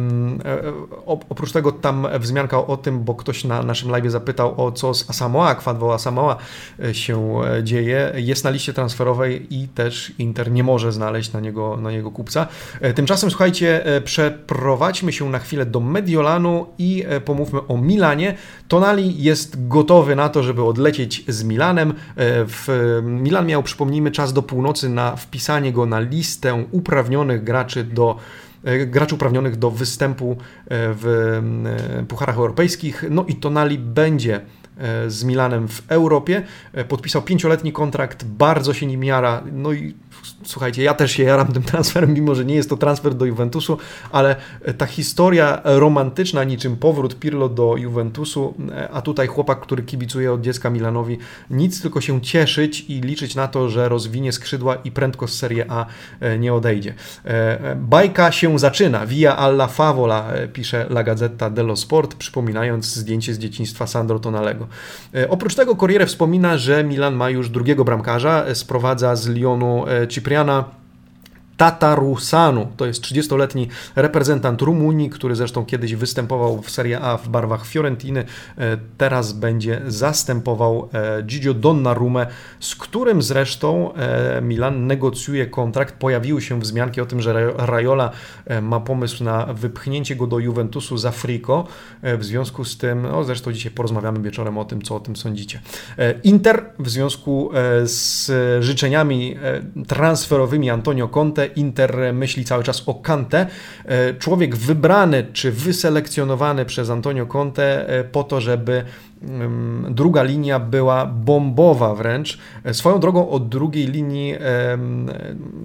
oprócz 1.05 1.51
tego 1.51 1.71
tam 1.71 2.07
wzmianka 2.19 2.67
o 2.67 2.77
tym, 2.77 3.03
bo 3.03 3.15
ktoś 3.15 3.43
na 3.43 3.63
naszym 3.63 3.91
live 3.91 4.11
zapytał 4.11 4.65
o 4.65 4.71
co 4.71 4.93
z 4.93 5.09
Asamoa, 5.09 5.55
Kwadwo 5.55 5.93
Asamoa 5.93 6.37
e, 6.83 6.93
się 6.93 7.41
e, 7.41 7.63
dzieje. 7.63 8.13
Jest 8.15 8.43
na 8.43 8.49
liście 8.49 8.73
transferowej 8.73 9.55
i 9.55 9.67
też 9.67 10.13
Inter 10.19 10.51
nie 10.51 10.63
może 10.63 10.91
znaleźć 10.91 11.33
na 11.33 11.39
niego, 11.39 11.77
na 11.77 11.91
niego 11.91 12.11
kupca. 12.11 12.47
Tymczasem 12.95 13.29
słuchajcie, 13.29 13.83
przeprowadźmy 14.03 15.13
się 15.13 15.29
na 15.29 15.39
chwilę 15.39 15.65
do 15.65 15.79
Mediolanu 15.79 16.65
i 16.77 17.05
pomówmy 17.25 17.67
o 17.67 17.77
Milanie. 17.77 18.35
Tonali 18.67 19.23
jest 19.23 19.67
gotowy 19.67 20.15
na 20.15 20.29
to, 20.29 20.43
żeby 20.43 20.63
odlecieć 20.63 21.23
z 21.27 21.43
Milanem. 21.43 21.93
W 22.47 22.99
Milan 23.03 23.45
miał, 23.45 23.63
przypomnijmy, 23.63 24.11
czas 24.11 24.33
do 24.33 24.41
północy 24.41 24.89
na 24.89 25.15
wpisanie 25.15 25.73
go 25.73 25.85
na 25.85 25.99
listę 25.99 26.65
uprawnionych 26.71 27.43
graczy 27.43 27.83
do 27.83 28.15
E, 28.15 28.48
graczy 28.87 29.15
uprawnionych 29.15 29.55
do 29.55 29.71
występu 29.71 30.31
e, 30.31 30.35
w 30.69 31.05
e, 31.99 32.05
pucharach 32.05 32.37
europejskich. 32.37 33.03
No 33.09 33.25
i 33.27 33.35
Tonali 33.35 33.77
będzie 33.77 34.41
z 35.07 35.23
Milanem 35.23 35.67
w 35.67 35.83
Europie. 35.87 36.43
Podpisał 36.87 37.21
pięcioletni 37.21 37.71
kontrakt, 37.71 38.25
bardzo 38.25 38.73
się 38.73 38.85
nim 38.85 39.03
jara. 39.03 39.43
No 39.51 39.73
i 39.73 39.95
słuchajcie, 40.43 40.83
ja 40.83 40.93
też 40.93 41.11
się 41.11 41.23
jaram 41.23 41.47
tym 41.47 41.63
transferem, 41.63 42.13
mimo 42.13 42.35
że 42.35 42.45
nie 42.45 42.55
jest 42.55 42.69
to 42.69 42.77
transfer 42.77 43.15
do 43.15 43.25
Juventusu, 43.25 43.77
ale 44.11 44.35
ta 44.77 44.85
historia 44.85 45.61
romantyczna, 45.63 46.43
niczym 46.43 46.77
powrót 46.77 47.19
Pirlo 47.19 47.49
do 47.49 47.77
Juventusu, 47.77 48.53
a 48.93 49.01
tutaj 49.01 49.27
chłopak, 49.27 49.59
który 49.59 49.83
kibicuje 49.83 50.33
od 50.33 50.41
dziecka 50.41 50.69
Milanowi, 50.69 51.17
nic 51.49 51.81
tylko 51.81 52.01
się 52.01 52.21
cieszyć 52.21 52.85
i 52.87 53.01
liczyć 53.01 53.35
na 53.35 53.47
to, 53.47 53.69
że 53.69 53.89
rozwinie 53.89 54.31
skrzydła 54.31 54.75
i 54.75 54.91
prędko 54.91 55.27
z 55.27 55.33
Serie 55.33 55.65
A 55.69 55.85
e, 56.19 56.39
nie 56.39 56.53
odejdzie. 56.53 56.93
E, 57.25 57.75
bajka 57.75 58.31
się 58.31 58.59
zaczyna. 58.59 59.05
Via 59.05 59.37
alla 59.37 59.67
favola, 59.67 60.31
e, 60.33 60.47
pisze 60.47 60.85
La 60.89 61.03
Gazzetta 61.03 61.49
dello 61.49 61.75
Sport, 61.75 62.15
przypominając 62.15 62.85
zdjęcie 62.85 63.33
z 63.33 63.39
dzieciństwa 63.39 63.87
Sandro 63.87 64.19
Tonalego. 64.19 64.67
Oprócz 65.29 65.55
tego 65.55 65.75
Corriere 65.75 66.05
wspomina, 66.05 66.57
że 66.57 66.83
Milan 66.83 67.15
ma 67.15 67.29
już 67.29 67.49
drugiego 67.49 67.85
bramkarza, 67.85 68.45
sprowadza 68.55 69.15
z 69.15 69.27
Lyonu 69.27 69.85
Cipriana 70.09 70.78
Tatarusanu. 71.59 72.67
To 72.77 72.85
jest 72.85 73.03
30-letni 73.03 73.67
reprezentant 73.95 74.61
Rumunii, 74.61 75.09
który 75.09 75.35
zresztą 75.35 75.65
kiedyś 75.65 75.95
występował 75.95 76.61
w 76.61 76.69
Serie 76.69 77.01
A 77.01 77.17
w 77.17 77.29
barwach 77.29 77.65
Fiorentiny. 77.65 78.25
E, 78.57 78.77
teraz 78.97 79.33
będzie 79.33 79.81
zastępował 79.87 80.89
e, 80.93 81.23
Gigio 81.23 81.53
Donnarumę, 81.53 82.27
z 82.59 82.75
którym 82.75 83.21
zresztą 83.21 83.93
e, 83.93 84.41
Milan 84.41 84.87
negocjuje 84.87 85.47
kontrakt. 85.47 85.95
Pojawiły 85.95 86.41
się 86.41 86.59
wzmianki 86.59 87.01
o 87.01 87.05
tym, 87.05 87.21
że 87.21 87.53
Raiola 87.57 88.11
ma 88.61 88.79
pomysł 88.79 89.23
na 89.23 89.45
wypchnięcie 89.45 90.15
go 90.15 90.27
do 90.27 90.39
Juventusu 90.39 90.97
za 90.97 91.11
Frico. 91.11 91.67
W 92.03 92.23
związku 92.23 92.65
z 92.65 92.77
tym, 92.77 93.01
no 93.01 93.23
zresztą 93.23 93.53
dzisiaj 93.53 93.71
porozmawiamy 93.71 94.19
wieczorem 94.19 94.57
o 94.57 94.65
tym, 94.65 94.81
co 94.81 94.95
o 94.95 94.99
tym 94.99 95.15
sądzicie. 95.15 95.61
Inter 96.23 96.65
w 96.79 96.89
związku 96.89 97.51
z 97.83 98.31
życzeniami 98.63 99.35
transferowymi 99.87 100.69
Antonio 100.69 101.07
Conte 101.07 101.48
Inter 101.55 102.13
myśli 102.13 102.45
cały 102.45 102.63
czas 102.63 102.83
o 102.85 102.93
Kante. 102.93 103.47
E, 103.85 104.13
człowiek 104.13 104.55
wybrany 104.55 105.25
czy 105.33 105.51
wyselekcjonowany 105.51 106.65
przez 106.65 106.89
Antonio 106.89 107.25
Conte 107.25 107.89
e, 107.89 108.03
po 108.03 108.23
to, 108.23 108.41
żeby 108.41 108.83
druga 109.89 110.23
linia 110.23 110.59
była 110.59 111.05
bombowa 111.05 111.95
wręcz. 111.95 112.39
E, 112.63 112.73
swoją 112.73 112.99
drogą 112.99 113.29
od 113.29 113.49
drugiej 113.49 113.87
linii 113.87 114.35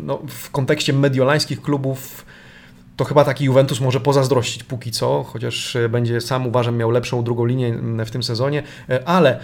no, 0.02 0.22
w 0.28 0.50
kontekście 0.50 0.92
mediolańskich 0.92 1.62
klubów 1.62 2.24
to 2.96 3.04
chyba 3.04 3.24
taki 3.24 3.44
Juventus 3.44 3.80
może 3.80 4.00
pozazdrościć 4.00 4.64
póki 4.64 4.90
co, 4.90 5.22
chociaż 5.22 5.76
będzie 5.90 6.20
sam 6.20 6.46
uważam 6.46 6.76
miał 6.76 6.90
lepszą 6.90 7.24
drugą 7.24 7.44
linię 7.44 7.74
w 8.06 8.10
tym 8.10 8.22
sezonie. 8.22 8.62
Ale 9.04 9.40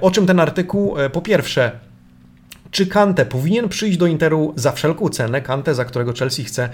o 0.00 0.10
czym 0.10 0.26
ten 0.26 0.40
artykuł? 0.40 0.94
Po 1.12 1.22
pierwsze, 1.22 1.72
czy 2.74 2.86
Kante 2.86 3.26
powinien 3.26 3.68
przyjść 3.68 3.98
do 3.98 4.06
Interu 4.06 4.52
za 4.56 4.72
wszelką 4.72 5.08
cenę? 5.08 5.42
Kante, 5.42 5.74
za 5.74 5.84
którego 5.84 6.12
Chelsea 6.12 6.44
chce 6.44 6.68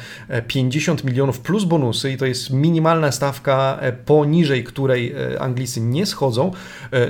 50 0.46 1.00
e, 1.00 1.06
milionów 1.06 1.40
plus 1.40 1.64
bonusy 1.64 2.12
i 2.12 2.16
to 2.16 2.26
jest 2.26 2.50
minimalna 2.50 3.12
stawka, 3.12 3.78
e, 3.80 3.92
poniżej 3.92 4.64
której 4.64 5.12
e, 5.12 5.40
Anglicy 5.40 5.80
nie 5.80 6.06
schodzą. 6.06 6.52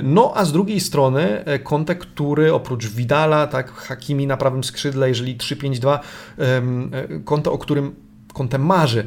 No 0.03 0.31
a 0.35 0.45
z 0.45 0.51
drugiej 0.51 0.79
strony 0.79 1.43
Conte, 1.63 1.95
który 1.95 2.53
oprócz 2.53 2.87
Vidala, 2.87 3.47
tak, 3.47 3.71
Hakimi 3.71 4.27
na 4.27 4.37
prawym 4.37 4.63
skrzydle, 4.63 5.09
jeżeli 5.09 5.37
3-5-2, 5.37 5.99
Conte, 7.25 7.51
o 7.51 7.57
którym 7.57 8.10
kątem 8.33 8.65
marzy. 8.65 9.05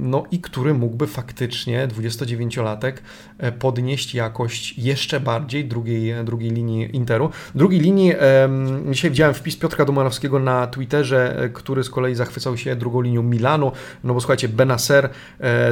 No 0.00 0.24
i 0.30 0.40
który 0.40 0.74
mógłby 0.74 1.06
faktycznie 1.06 1.88
29-latek 1.88 2.92
e, 3.38 3.52
podnieść 3.52 4.14
jakość 4.14 4.78
jeszcze 4.78 5.20
bardziej 5.20 5.64
drugiej, 5.64 6.24
drugiej 6.24 6.50
linii 6.50 6.96
Interu. 6.96 7.30
Drugiej 7.54 7.80
linii, 7.80 8.12
dzisiaj 8.90 9.10
widziałem 9.10 9.34
wpis 9.34 9.56
Piotra 9.56 9.84
Domanowskiego 9.84 10.38
na 10.38 10.66
Twitterze, 10.66 11.38
e, 11.38 11.48
który 11.48 11.84
z 11.84 11.90
kolei 11.90 12.14
zachwycał 12.14 12.56
się 12.56 12.76
drugą 12.76 13.00
linią 13.00 13.22
Milanu, 13.22 13.72
no 14.04 14.14
bo 14.14 14.20
słuchajcie, 14.20 14.48
Benacer 14.48 15.08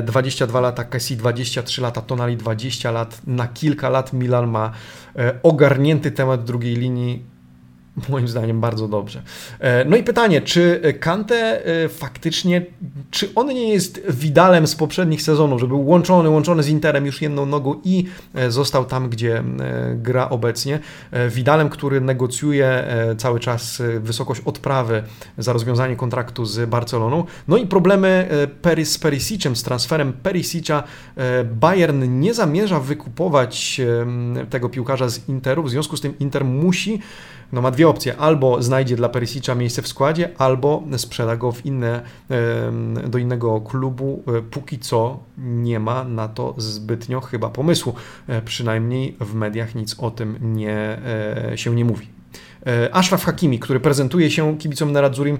22 0.02 0.58
e, 0.58 0.62
lata, 0.62 0.84
Kessi 0.84 1.16
23 1.16 1.82
lata, 1.82 2.00
Tonali 2.00 2.36
20 2.36 2.90
lat, 2.90 3.20
na 3.26 3.48
kilka 3.48 3.88
lat 3.88 4.12
Milan 4.12 4.50
ma 4.50 4.72
ogarnięty 5.42 6.10
temat 6.10 6.44
drugiej 6.44 6.76
linii 6.76 7.39
moim 8.08 8.28
zdaniem 8.28 8.60
bardzo 8.60 8.88
dobrze. 8.88 9.22
E, 9.58 9.84
no 9.84 9.96
i 9.96 10.02
pytanie, 10.02 10.40
czy 10.40 10.80
Kante 11.00 11.66
e, 11.66 11.88
faktycznie, 11.88 12.66
czy 13.10 13.34
on 13.34 13.46
nie 13.46 13.68
jest 13.68 14.00
Widalem 14.08 14.66
z 14.66 14.74
poprzednich 14.74 15.22
sezonów, 15.22 15.60
że 15.60 15.66
był 15.66 15.86
łączony, 15.86 16.28
łączony 16.28 16.62
z 16.62 16.68
Interem 16.68 17.06
już 17.06 17.22
jedną 17.22 17.46
nogą 17.46 17.80
i 17.84 18.04
e, 18.34 18.50
został 18.50 18.84
tam, 18.84 19.08
gdzie 19.08 19.44
gra 19.94 20.28
obecnie. 20.28 20.78
Widalem, 21.28 21.68
który 21.68 22.00
negocjuje 22.00 22.84
cały 23.18 23.40
czas 23.40 23.82
wysokość 24.00 24.40
odprawy 24.44 25.02
za 25.38 25.52
rozwiązanie 25.52 25.96
kontraktu 25.96 26.44
z 26.44 26.68
Barceloną. 26.68 27.24
No 27.48 27.56
i 27.56 27.66
problemy 27.66 28.28
z 28.84 28.98
Perisicem, 28.98 29.56
z 29.56 29.62
transferem 29.62 30.12
Perisicza. 30.12 30.82
Bayern 31.44 32.20
nie 32.20 32.34
zamierza 32.34 32.80
wykupować 32.80 33.80
tego 34.50 34.68
piłkarza 34.68 35.08
z 35.08 35.28
Interu, 35.28 35.62
w 35.62 35.70
związku 35.70 35.96
z 35.96 36.00
tym 36.00 36.18
Inter 36.18 36.44
musi 36.44 37.00
no 37.52 37.62
ma 37.62 37.70
dwie 37.70 37.88
opcje. 37.88 38.16
Albo 38.16 38.62
znajdzie 38.62 38.96
dla 38.96 39.08
Perisicza 39.08 39.54
miejsce 39.54 39.82
w 39.82 39.88
składzie, 39.88 40.30
albo 40.38 40.82
sprzeda 40.96 41.36
go 41.36 41.52
w 41.52 41.66
inne, 41.66 42.02
do 43.08 43.18
innego 43.18 43.60
klubu. 43.60 44.22
E, 44.38 44.42
póki 44.42 44.78
co 44.78 45.20
nie 45.38 45.80
ma 45.80 46.04
na 46.04 46.28
to 46.28 46.54
zbytnio 46.56 47.20
chyba 47.20 47.48
pomysłu. 47.48 47.94
E, 48.28 48.42
przynajmniej 48.42 49.16
w 49.20 49.34
mediach 49.34 49.74
nic 49.74 49.96
o 49.98 50.10
tym 50.10 50.38
nie, 50.40 50.76
e, 50.76 51.52
się 51.54 51.74
nie 51.74 51.84
mówi. 51.84 52.06
Ashraf 52.92 53.24
Hakimi, 53.24 53.58
który 53.58 53.80
prezentuje 53.80 54.30
się 54.30 54.58
kibicom 54.58 54.92
Neradzurim 54.92 55.38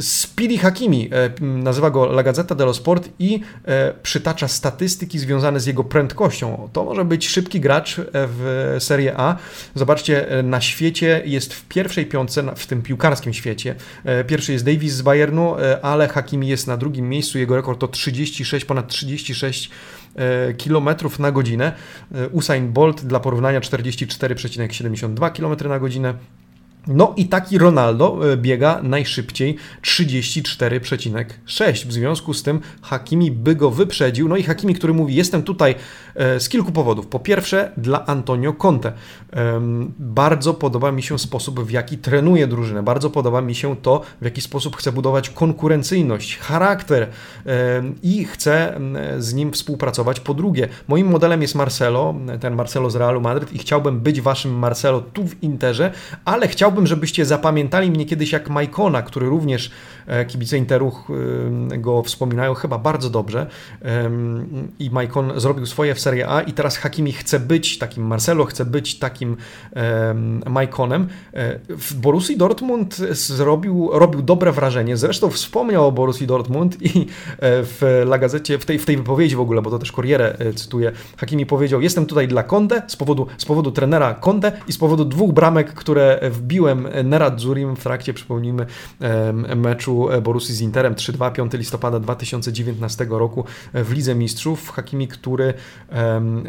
Speedy 0.00 0.58
Hakimi, 0.58 1.10
e, 1.12 1.30
nazywa 1.40 1.90
go 1.90 2.04
La 2.04 2.22
Gazzetta 2.22 2.54
dello 2.54 2.74
Sport 2.74 3.08
i 3.18 3.40
e, 3.64 3.94
przytacza 4.02 4.48
statystyki 4.48 5.18
związane 5.18 5.60
z 5.60 5.66
jego 5.66 5.84
prędkością. 5.84 6.68
To 6.72 6.84
może 6.84 7.04
być 7.04 7.28
szybki 7.28 7.60
gracz 7.60 7.98
e, 7.98 8.04
w 8.12 8.76
Serie 8.78 9.14
A. 9.16 9.36
Zobaczcie, 9.74 10.26
na 10.42 10.60
świecie 10.60 11.22
jest 11.24 11.54
w 11.54 11.64
pierwszej 11.64 12.06
piątce, 12.06 12.42
w 12.56 12.66
tym 12.66 12.82
piłkarskim 12.82 13.32
świecie. 13.34 13.74
Pierwszy 14.26 14.52
jest 14.52 14.64
Davis 14.64 14.92
z 14.92 15.02
Bayernu, 15.02 15.54
ale 15.82 16.08
Hakimi 16.08 16.48
jest 16.48 16.66
na 16.66 16.76
drugim 16.76 17.08
miejscu. 17.08 17.38
Jego 17.38 17.56
rekord 17.56 17.80
to 17.80 17.88
36, 17.88 18.64
ponad 18.64 18.88
36 18.88 19.70
km 20.64 20.88
na 21.18 21.32
godzinę. 21.32 21.72
Usain 22.32 22.72
Bolt 22.72 23.04
dla 23.04 23.20
porównania 23.20 23.60
44,72 23.60 25.32
km 25.32 25.68
na 25.68 25.78
godzinę. 25.78 26.14
No 26.86 27.12
i 27.16 27.26
taki 27.26 27.58
Ronaldo 27.58 28.32
e, 28.32 28.36
biega 28.36 28.80
najszybciej 28.82 29.56
34,6. 29.82 31.86
W 31.86 31.92
związku 31.92 32.34
z 32.34 32.42
tym 32.42 32.60
Hakimi 32.82 33.30
by 33.30 33.56
go 33.56 33.70
wyprzedził. 33.70 34.28
No 34.28 34.36
i 34.36 34.42
Hakimi, 34.42 34.74
który 34.74 34.92
mówi: 34.92 35.14
Jestem 35.14 35.42
tutaj 35.42 35.74
z 36.38 36.48
kilku 36.48 36.72
powodów. 36.72 37.06
Po 37.06 37.18
pierwsze, 37.18 37.72
dla 37.76 38.06
Antonio 38.06 38.52
Conte. 38.52 38.92
Bardzo 39.98 40.54
podoba 40.54 40.92
mi 40.92 41.02
się 41.02 41.18
sposób, 41.18 41.60
w 41.60 41.70
jaki 41.70 41.98
trenuje 41.98 42.46
drużynę. 42.46 42.82
Bardzo 42.82 43.10
podoba 43.10 43.40
mi 43.40 43.54
się 43.54 43.76
to, 43.76 44.02
w 44.20 44.24
jaki 44.24 44.40
sposób 44.40 44.76
chce 44.76 44.92
budować 44.92 45.30
konkurencyjność, 45.30 46.38
charakter 46.38 47.08
i 48.02 48.24
chce 48.24 48.80
z 49.18 49.34
nim 49.34 49.52
współpracować. 49.52 50.20
Po 50.20 50.34
drugie, 50.34 50.68
moim 50.88 51.06
modelem 51.06 51.42
jest 51.42 51.54
Marcelo, 51.54 52.14
ten 52.40 52.54
Marcelo 52.54 52.90
z 52.90 52.96
Realu 52.96 53.20
Madryt 53.20 53.52
i 53.52 53.58
chciałbym 53.58 54.00
być 54.00 54.20
waszym 54.20 54.58
Marcelo 54.58 55.00
tu 55.00 55.28
w 55.28 55.42
Interze, 55.42 55.92
ale 56.24 56.48
chciałbym, 56.48 56.69
żebyście 56.86 57.24
zapamiętali 57.26 57.90
mnie 57.90 58.06
kiedyś 58.06 58.32
jak 58.32 58.50
Majkona, 58.50 59.02
który 59.02 59.28
również 59.28 59.70
kibice 60.28 60.58
Interu 60.58 60.92
go 61.78 62.02
wspominają 62.02 62.54
chyba 62.54 62.78
bardzo 62.78 63.10
dobrze 63.10 63.46
i 64.78 64.90
Majkon 64.90 65.40
zrobił 65.40 65.66
swoje 65.66 65.94
w 65.94 66.00
Serie 66.00 66.28
A 66.28 66.40
i 66.40 66.52
teraz 66.52 66.76
Hakimi 66.76 67.12
chce 67.12 67.40
być 67.40 67.78
takim 67.78 68.06
Marcelo, 68.06 68.44
chce 68.44 68.64
być 68.64 68.98
takim 68.98 69.36
Majkonem. 70.46 71.08
E, 71.34 71.58
w 71.68 71.94
Borussii 71.94 72.36
Dortmund 72.36 72.96
zrobił, 73.10 73.90
robił 73.92 74.22
dobre 74.22 74.52
wrażenie, 74.52 74.96
zresztą 74.96 75.30
wspomniał 75.30 75.86
o 75.86 75.92
Borussii 75.92 76.26
Dortmund 76.26 76.82
i 76.82 77.00
e, 77.00 77.06
w 77.40 78.02
La 78.04 78.18
Gazecie, 78.18 78.58
w 78.58 78.64
tej, 78.64 78.78
w 78.78 78.86
tej 78.86 78.96
wypowiedzi 78.96 79.36
w 79.36 79.40
ogóle, 79.40 79.62
bo 79.62 79.70
to 79.70 79.78
też 79.78 79.92
Corriere 79.92 80.36
cytuję, 80.54 80.92
Hakimi 81.16 81.46
powiedział, 81.46 81.80
jestem 81.80 82.06
tutaj 82.06 82.28
dla 82.28 82.42
Conte, 82.42 82.82
z 82.86 82.96
powodu, 82.96 83.26
z 83.38 83.44
powodu 83.44 83.70
trenera 83.70 84.14
Conte 84.14 84.52
i 84.68 84.72
z 84.72 84.78
powodu 84.78 85.04
dwóch 85.04 85.32
bramek, 85.32 85.74
które 85.74 86.20
wbiłem 86.30 86.88
Neradzurim 87.04 87.76
w 87.76 87.82
trakcie, 87.82 88.14
przypomnijmy, 88.14 88.66
meczu 89.56 89.99
Borussii 90.22 90.54
z 90.54 90.60
Interem 90.60 90.94
3-2, 90.94 91.32
5 91.32 91.52
listopada 91.52 92.00
2019 92.00 93.06
roku 93.10 93.44
w 93.74 93.92
Lidze 93.92 94.14
Mistrzów. 94.14 94.70
Hakimi, 94.70 95.08
który 95.08 95.54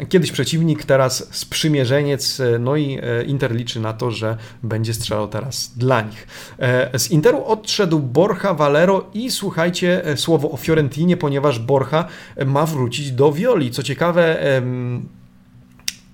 kiedyś 0.08 0.32
przeciwnik, 0.32 0.84
teraz 0.84 1.28
sprzymierzeniec, 1.30 2.42
no 2.60 2.76
i 2.76 2.98
e, 3.02 3.24
Inter 3.24 3.54
liczy 3.54 3.80
na 3.80 3.92
to, 3.92 4.10
że 4.10 4.36
będzie 4.62 4.94
strzelał 4.94 5.28
teraz 5.28 5.72
dla 5.76 6.00
nich. 6.00 6.26
E, 6.58 6.98
z 6.98 7.10
Interu 7.10 7.44
odszedł 7.44 7.98
Borja 7.98 8.54
Valero 8.54 9.10
i 9.14 9.30
słuchajcie 9.30 10.04
e, 10.04 10.16
słowo 10.16 10.50
o 10.50 10.56
Fiorentinie, 10.56 11.16
ponieważ 11.16 11.58
Borja 11.58 12.04
ma 12.46 12.66
wrócić 12.66 13.12
do 13.12 13.32
Violi. 13.32 13.70
Co 13.70 13.82
ciekawe, 13.82 14.42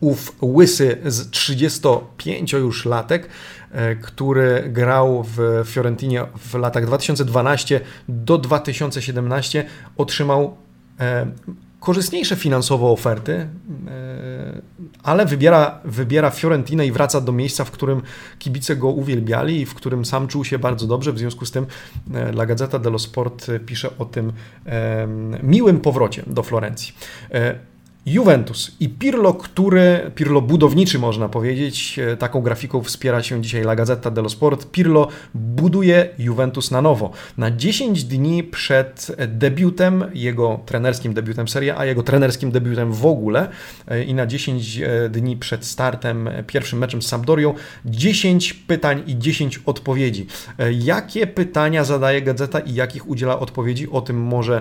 ów 0.00 0.36
łysy 0.42 0.98
z 1.06 1.30
35 1.30 2.52
już 2.52 2.84
latek, 2.84 3.28
e, 3.72 3.96
który 3.96 4.64
grał 4.68 5.24
w 5.36 5.62
Fiorentinie 5.64 6.24
w 6.38 6.54
latach 6.54 6.86
2012 6.86 7.80
do 8.08 8.38
2017, 8.38 9.64
otrzymał 9.96 10.56
e, 11.00 11.26
korzystniejsze 11.80 12.36
finansowo 12.36 12.92
oferty, 12.92 13.32
e, 13.32 13.48
ale 15.02 15.26
wybiera, 15.26 15.80
wybiera 15.84 16.30
Fiorentinę 16.30 16.86
i 16.86 16.92
wraca 16.92 17.20
do 17.20 17.32
miejsca, 17.32 17.64
w 17.64 17.70
którym 17.70 18.02
kibice 18.38 18.76
go 18.76 18.88
uwielbiali 18.88 19.60
i 19.60 19.66
w 19.66 19.74
którym 19.74 20.04
sam 20.04 20.28
czuł 20.28 20.44
się 20.44 20.58
bardzo 20.58 20.86
dobrze. 20.86 21.12
W 21.12 21.18
związku 21.18 21.46
z 21.46 21.50
tym 21.50 21.66
La 22.32 22.46
Gazzetta 22.46 22.78
dello 22.78 22.98
Sport 22.98 23.46
pisze 23.66 23.90
o 23.98 24.04
tym 24.04 24.32
miłym 25.42 25.80
powrocie 25.80 26.22
do 26.26 26.42
Florencji. 26.42 26.94
Juventus 28.12 28.76
i 28.80 28.88
Pirlo, 28.88 29.34
który, 29.34 30.10
Pirlo 30.14 30.40
budowniczy 30.40 30.98
można 30.98 31.28
powiedzieć, 31.28 31.98
e, 31.98 32.16
taką 32.16 32.40
grafiką 32.40 32.82
wspiera 32.82 33.22
się 33.22 33.42
dzisiaj 33.42 33.62
La 33.62 33.76
Gazzetta 33.76 34.10
dello 34.10 34.28
Sport. 34.28 34.70
Pirlo 34.70 35.08
buduje 35.34 36.08
Juventus 36.18 36.70
na 36.70 36.82
nowo. 36.82 37.10
Na 37.38 37.50
10 37.50 38.04
dni 38.04 38.44
przed 38.44 39.16
debiutem, 39.28 40.04
jego 40.14 40.60
trenerskim 40.66 41.14
debiutem 41.14 41.48
Serie 41.48 41.76
A, 41.76 41.84
jego 41.84 42.02
trenerskim 42.02 42.50
debiutem 42.50 42.92
w 42.92 43.06
ogóle 43.06 43.48
e, 43.88 44.04
i 44.04 44.14
na 44.14 44.26
10 44.26 44.78
e, 44.78 45.08
dni 45.08 45.36
przed 45.36 45.64
startem, 45.64 46.30
pierwszym 46.46 46.78
meczem 46.78 47.02
z 47.02 47.06
Sampdorią, 47.06 47.54
10 47.84 48.52
pytań 48.54 49.02
i 49.06 49.18
10 49.18 49.60
odpowiedzi. 49.66 50.26
Jakie 50.70 51.26
pytania 51.26 51.84
zadaje 51.84 52.22
Gazeta 52.22 52.60
i 52.60 52.74
jakich 52.74 53.08
udziela 53.08 53.38
odpowiedzi? 53.38 53.90
O 53.90 54.00
tym 54.00 54.16
może 54.16 54.60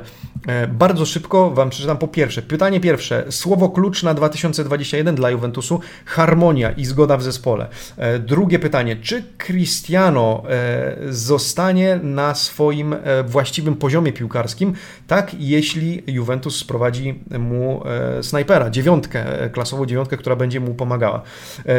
bardzo 0.69 1.05
szybko 1.05 1.51
Wam 1.51 1.69
przeczytam. 1.69 1.97
Po 1.97 2.07
pierwsze, 2.07 2.41
pytanie 2.41 2.79
pierwsze 2.79 3.25
Słowo 3.37 3.69
klucz 3.69 4.03
na 4.03 4.13
2021 4.13 5.15
dla 5.15 5.29
Juventusu 5.29 5.79
harmonia 6.05 6.71
i 6.71 6.85
zgoda 6.85 7.17
w 7.17 7.23
zespole. 7.23 7.67
E, 7.97 8.19
drugie 8.19 8.59
pytanie, 8.59 8.95
czy 8.95 9.23
Cristiano 9.37 10.43
e, 10.49 10.95
zostanie 11.09 11.99
na 12.03 12.35
swoim 12.35 12.93
e, 12.93 13.23
właściwym 13.23 13.75
poziomie 13.75 14.13
piłkarskim, 14.13 14.73
tak 15.07 15.33
jeśli 15.39 16.03
Juventus 16.07 16.57
sprowadzi 16.59 17.19
mu 17.39 17.83
snajpera, 18.21 18.69
dziewiątkę, 18.69 19.49
klasową 19.53 19.85
dziewiątkę, 19.85 20.17
która 20.17 20.35
będzie 20.35 20.59
mu 20.59 20.73
pomagała. 20.73 21.21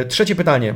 Trzecie 0.08 0.36
pytanie 0.36 0.74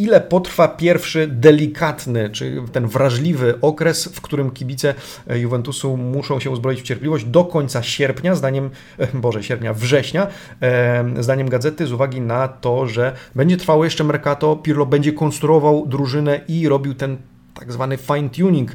ile 0.00 0.20
potrwa 0.20 0.68
pierwszy 0.68 1.26
delikatny, 1.26 2.30
czy 2.30 2.62
ten 2.72 2.86
wrażliwy 2.86 3.54
okres, 3.60 4.04
w 4.04 4.20
którym 4.20 4.50
kibice 4.50 4.94
Juventusu 5.26 5.96
muszą 5.96 6.40
się 6.40 6.50
uzbroić 6.50 6.80
w 6.80 6.84
cierpliwość 6.84 7.24
do 7.24 7.44
końca 7.44 7.82
sierpnia, 7.82 8.34
zdaniem, 8.34 8.70
e, 8.98 9.06
Boże, 9.14 9.42
sierpnia, 9.42 9.74
września, 9.74 10.26
e, 10.62 11.04
zdaniem 11.20 11.48
gazety, 11.48 11.86
z 11.86 11.92
uwagi 11.92 12.20
na 12.20 12.48
to, 12.48 12.86
że 12.86 13.12
będzie 13.34 13.56
trwało 13.56 13.84
jeszcze 13.84 14.04
Mercato, 14.04 14.56
Pirlo 14.56 14.86
będzie 14.86 15.12
konstruował 15.12 15.86
drużynę 15.86 16.40
i 16.48 16.68
robił 16.68 16.94
ten 16.94 17.16
tak 17.60 17.72
zwany 17.72 17.96
fine-tuning 17.96 18.68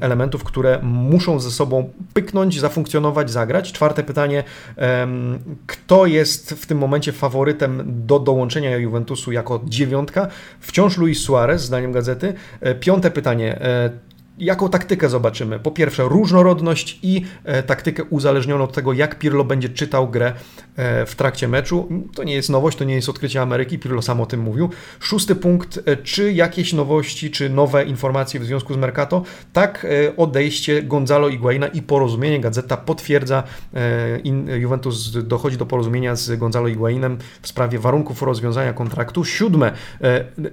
elementów, 0.00 0.44
które 0.44 0.78
muszą 0.82 1.40
ze 1.40 1.50
sobą 1.50 1.90
pyknąć, 2.14 2.60
zafunkcjonować, 2.60 3.30
zagrać. 3.30 3.72
Czwarte 3.72 4.02
pytanie, 4.02 4.44
kto 5.66 6.06
jest 6.06 6.50
w 6.50 6.66
tym 6.66 6.78
momencie 6.78 7.12
faworytem 7.12 7.82
do 7.86 8.18
dołączenia 8.18 8.76
Juventusu 8.76 9.32
jako 9.32 9.60
dziewiątka? 9.64 10.28
Wciąż 10.60 10.98
Luis 10.98 11.20
Suarez, 11.22 11.62
zdaniem 11.62 11.92
gazety. 11.92 12.34
E, 12.60 12.74
piąte 12.74 13.10
pytanie, 13.10 13.60
e, 13.60 13.90
Jaką 14.38 14.68
taktykę 14.68 15.08
zobaczymy? 15.08 15.58
Po 15.58 15.70
pierwsze, 15.70 16.02
różnorodność 16.02 16.98
i 17.02 17.24
e, 17.44 17.62
taktykę 17.62 18.04
uzależnioną 18.04 18.64
od 18.64 18.72
tego, 18.72 18.92
jak 18.92 19.18
Pirlo 19.18 19.44
będzie 19.44 19.68
czytał 19.68 20.08
grę 20.08 20.32
e, 20.76 21.06
w 21.06 21.14
trakcie 21.14 21.48
meczu. 21.48 21.88
To 22.14 22.24
nie 22.24 22.34
jest 22.34 22.50
nowość, 22.50 22.78
to 22.78 22.84
nie 22.84 22.94
jest 22.94 23.08
odkrycie 23.08 23.42
Ameryki, 23.42 23.78
Pirlo 23.78 24.02
sam 24.02 24.20
o 24.20 24.26
tym 24.26 24.40
mówił. 24.40 24.70
Szósty 25.00 25.34
punkt, 25.34 25.80
e, 25.86 25.96
czy 25.96 26.32
jakieś 26.32 26.72
nowości, 26.72 27.30
czy 27.30 27.50
nowe 27.50 27.84
informacje 27.84 28.40
w 28.40 28.44
związku 28.44 28.74
z 28.74 28.76
Mercato? 28.76 29.22
Tak, 29.52 29.86
odejście 30.16 30.82
Gonzalo 30.82 31.30
Higuaina 31.30 31.66
i 31.66 31.82
porozumienie. 31.82 32.40
Gazeta 32.40 32.76
potwierdza, 32.76 33.42
Juventus 34.54 35.12
dochodzi 35.22 35.56
do 35.56 35.66
porozumienia 35.66 36.16
z 36.16 36.38
Gonzalo 36.38 36.68
Higuainem 36.68 37.18
w 37.42 37.48
sprawie 37.48 37.78
warunków 37.78 38.22
rozwiązania 38.22 38.72
kontraktu. 38.72 39.24
Siódme, 39.24 39.72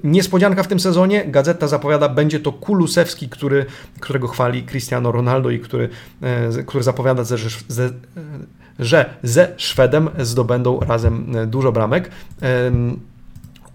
niespodzianka 0.03 0.63
w 0.63 0.67
tym 0.67 0.79
sezonie. 0.79 1.25
Gazeta 1.25 1.67
zapowiada, 1.67 2.09
będzie 2.09 2.39
to 2.39 2.51
Kulusewski, 2.51 3.29
który 3.29 3.65
którego 3.99 4.27
chwali 4.27 4.63
Cristiano 4.63 5.11
Ronaldo 5.11 5.49
i 5.49 5.59
który, 5.59 5.89
e, 6.21 6.63
który 6.63 6.83
zapowiada, 6.83 7.23
że, 7.23 7.37
że, 7.37 7.89
że 8.79 9.13
ze 9.23 9.53
Szwedem 9.57 10.09
zdobędą 10.19 10.79
razem 10.79 11.35
e, 11.35 11.47
dużo 11.47 11.71
bramek. 11.71 12.11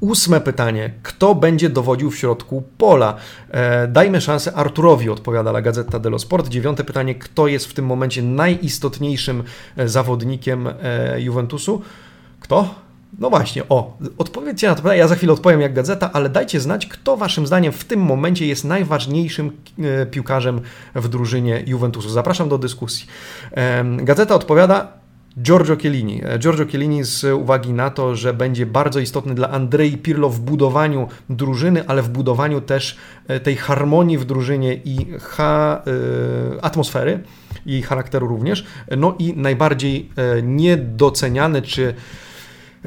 Ósme 0.00 0.40
pytanie. 0.40 0.90
Kto 1.02 1.34
będzie 1.34 1.70
dowodził 1.70 2.10
w 2.10 2.16
środku 2.16 2.62
pola? 2.78 3.16
E, 3.50 3.88
dajmy 3.88 4.20
szansę 4.20 4.52
Arturowi, 4.52 5.10
odpowiada 5.10 5.50
La 5.50 5.62
Gazzetta 5.62 5.98
dello 5.98 6.18
Sport. 6.18 6.48
Dziewiąte 6.48 6.84
pytanie. 6.84 7.14
Kto 7.14 7.46
jest 7.46 7.66
w 7.66 7.74
tym 7.74 7.86
momencie 7.86 8.22
najistotniejszym 8.22 9.42
zawodnikiem 9.76 10.68
Juventusu? 11.18 11.82
Kto? 12.40 12.85
No 13.18 13.30
właśnie, 13.30 13.68
o, 13.68 13.98
odpowiedzcie 14.18 14.68
na 14.68 14.74
to 14.74 14.82
pytanie, 14.82 14.98
ja 14.98 15.08
za 15.08 15.14
chwilę 15.14 15.32
odpowiem 15.32 15.60
jak 15.60 15.74
gazeta, 15.74 16.10
ale 16.12 16.28
dajcie 16.28 16.60
znać, 16.60 16.86
kto 16.86 17.16
waszym 17.16 17.46
zdaniem 17.46 17.72
w 17.72 17.84
tym 17.84 18.00
momencie 18.00 18.46
jest 18.46 18.64
najważniejszym 18.64 19.52
e, 19.78 20.06
piłkarzem 20.06 20.60
w 20.94 21.08
drużynie 21.08 21.62
Juventusu. 21.66 22.10
Zapraszam 22.10 22.48
do 22.48 22.58
dyskusji. 22.58 23.06
Gazeta 23.96 24.34
odpowiada 24.34 24.92
Giorgio 25.42 25.76
Chiellini. 25.76 26.22
E, 26.24 26.38
Giorgio 26.38 26.66
Chiellini 26.66 27.04
z 27.04 27.24
uwagi 27.24 27.72
na 27.72 27.90
to, 27.90 28.16
że 28.16 28.34
będzie 28.34 28.66
bardzo 28.66 29.00
istotny 29.00 29.34
dla 29.34 29.50
Andrei 29.50 29.96
Pirlo 29.96 30.28
w 30.28 30.40
budowaniu 30.40 31.08
drużyny, 31.30 31.88
ale 31.88 32.02
w 32.02 32.08
budowaniu 32.08 32.60
też 32.60 32.96
e, 33.28 33.40
tej 33.40 33.56
harmonii 33.56 34.18
w 34.18 34.24
drużynie 34.24 34.74
i 34.74 35.06
ha, 35.20 35.82
atmosfery 36.62 37.22
i 37.66 37.82
charakteru 37.82 38.26
również. 38.26 38.66
No 38.96 39.14
i 39.18 39.34
najbardziej 39.36 40.10
niedoceniany 40.42 41.62
czy 41.62 41.94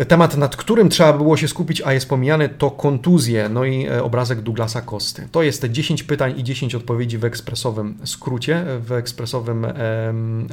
Temat, 0.08 0.38
nad 0.38 0.56
którym 0.56 0.90
trzeba 0.90 1.14
było 1.14 1.38
się 1.38 1.48
skupić, 1.48 1.82
a 1.86 1.94
jest 1.94 2.10
pomijany, 2.10 2.50
to 2.50 2.72
kontuzje, 2.72 3.50
no 3.50 3.66
i 3.66 3.88
e, 3.88 4.04
obrazek 4.04 4.42
Douglasa 4.42 4.82
Kosty. 4.82 5.28
To 5.32 5.44
jest 5.44 5.62
te 5.62 5.70
10 5.70 6.04
pytań 6.04 6.34
i 6.38 6.44
10 6.44 6.76
odpowiedzi 6.76 7.18
w 7.18 7.26
ekspresowym 7.26 7.98
skrócie, 8.04 8.66
w 8.80 8.92
ekspresowym 8.92 9.68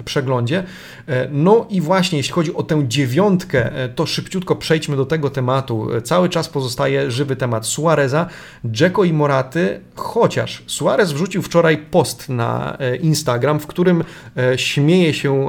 przeglądzie. 0.04 0.64
E, 1.08 1.28
no 1.30 1.66
i 1.70 1.80
właśnie, 1.80 2.18
jeśli 2.18 2.32
chodzi 2.32 2.54
o 2.54 2.62
tę 2.62 2.88
dziewiątkę, 2.88 3.72
e, 3.72 3.88
to 3.88 4.06
szybciutko 4.06 4.56
przejdźmy 4.56 4.96
do 4.96 5.06
tego 5.06 5.30
tematu. 5.30 5.88
Cały 6.04 6.28
czas 6.28 6.48
pozostaje 6.48 7.10
żywy 7.10 7.36
temat 7.36 7.66
Suareza, 7.66 8.26
Dzeko 8.64 9.04
i 9.04 9.12
Moraty, 9.12 9.80
chociaż 9.94 10.62
Suarez 10.66 11.12
wrzucił 11.12 11.42
wczoraj 11.42 11.78
post 11.78 12.28
na 12.28 12.78
Instagram, 13.00 13.60
w 13.60 13.66
którym 13.66 14.04
śmieje 14.56 15.14
się, 15.14 15.46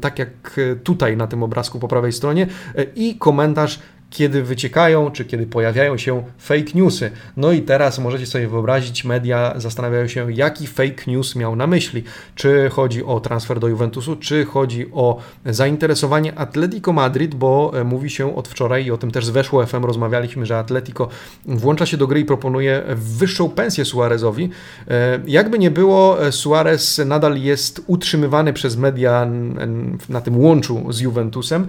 tak 0.00 0.18
jak 0.18 0.60
tutaj 0.84 1.16
na 1.16 1.26
tym 1.26 1.42
obrazku 1.42 1.78
po 1.78 1.88
prawej 1.88 2.12
stronie, 2.12 2.46
i 2.94 3.16
komentarz 3.32 3.80
kiedy 4.12 4.42
wyciekają, 4.42 5.10
czy 5.10 5.24
kiedy 5.24 5.46
pojawiają 5.46 5.98
się 5.98 6.22
fake 6.38 6.72
newsy. 6.74 7.10
No 7.36 7.52
i 7.52 7.62
teraz 7.62 7.98
możecie 7.98 8.26
sobie 8.26 8.48
wyobrazić, 8.48 9.04
media 9.04 9.54
zastanawiają 9.56 10.08
się, 10.08 10.32
jaki 10.32 10.66
fake 10.66 11.02
news 11.06 11.36
miał 11.36 11.56
na 11.56 11.66
myśli. 11.66 12.04
Czy 12.34 12.70
chodzi 12.72 13.04
o 13.04 13.20
transfer 13.20 13.60
do 13.60 13.68
Juventusu, 13.68 14.16
czy 14.16 14.44
chodzi 14.44 14.86
o 14.92 15.18
zainteresowanie 15.46 16.38
Atletico 16.38 16.92
Madrid, 16.92 17.34
bo 17.34 17.72
e, 17.74 17.84
mówi 17.84 18.10
się 18.10 18.36
od 18.36 18.48
wczoraj 18.48 18.84
i 18.84 18.90
o 18.90 18.96
tym 18.96 19.10
też 19.10 19.26
z 19.26 19.30
Weszło 19.30 19.66
FM 19.66 19.84
rozmawialiśmy, 19.84 20.46
że 20.46 20.58
Atletico 20.58 21.08
włącza 21.46 21.86
się 21.86 21.96
do 21.96 22.06
gry 22.06 22.20
i 22.20 22.24
proponuje 22.24 22.82
wyższą 22.96 23.48
pensję 23.48 23.84
Suarezowi. 23.84 24.50
E, 24.88 25.20
jakby 25.26 25.58
nie 25.58 25.70
było, 25.70 26.26
e, 26.26 26.32
Suarez 26.32 27.00
nadal 27.06 27.38
jest 27.38 27.82
utrzymywany 27.86 28.52
przez 28.52 28.76
media 28.76 29.26
na 30.08 30.20
tym 30.20 30.40
łączu 30.40 30.92
z 30.92 31.00
Juventusem. 31.00 31.66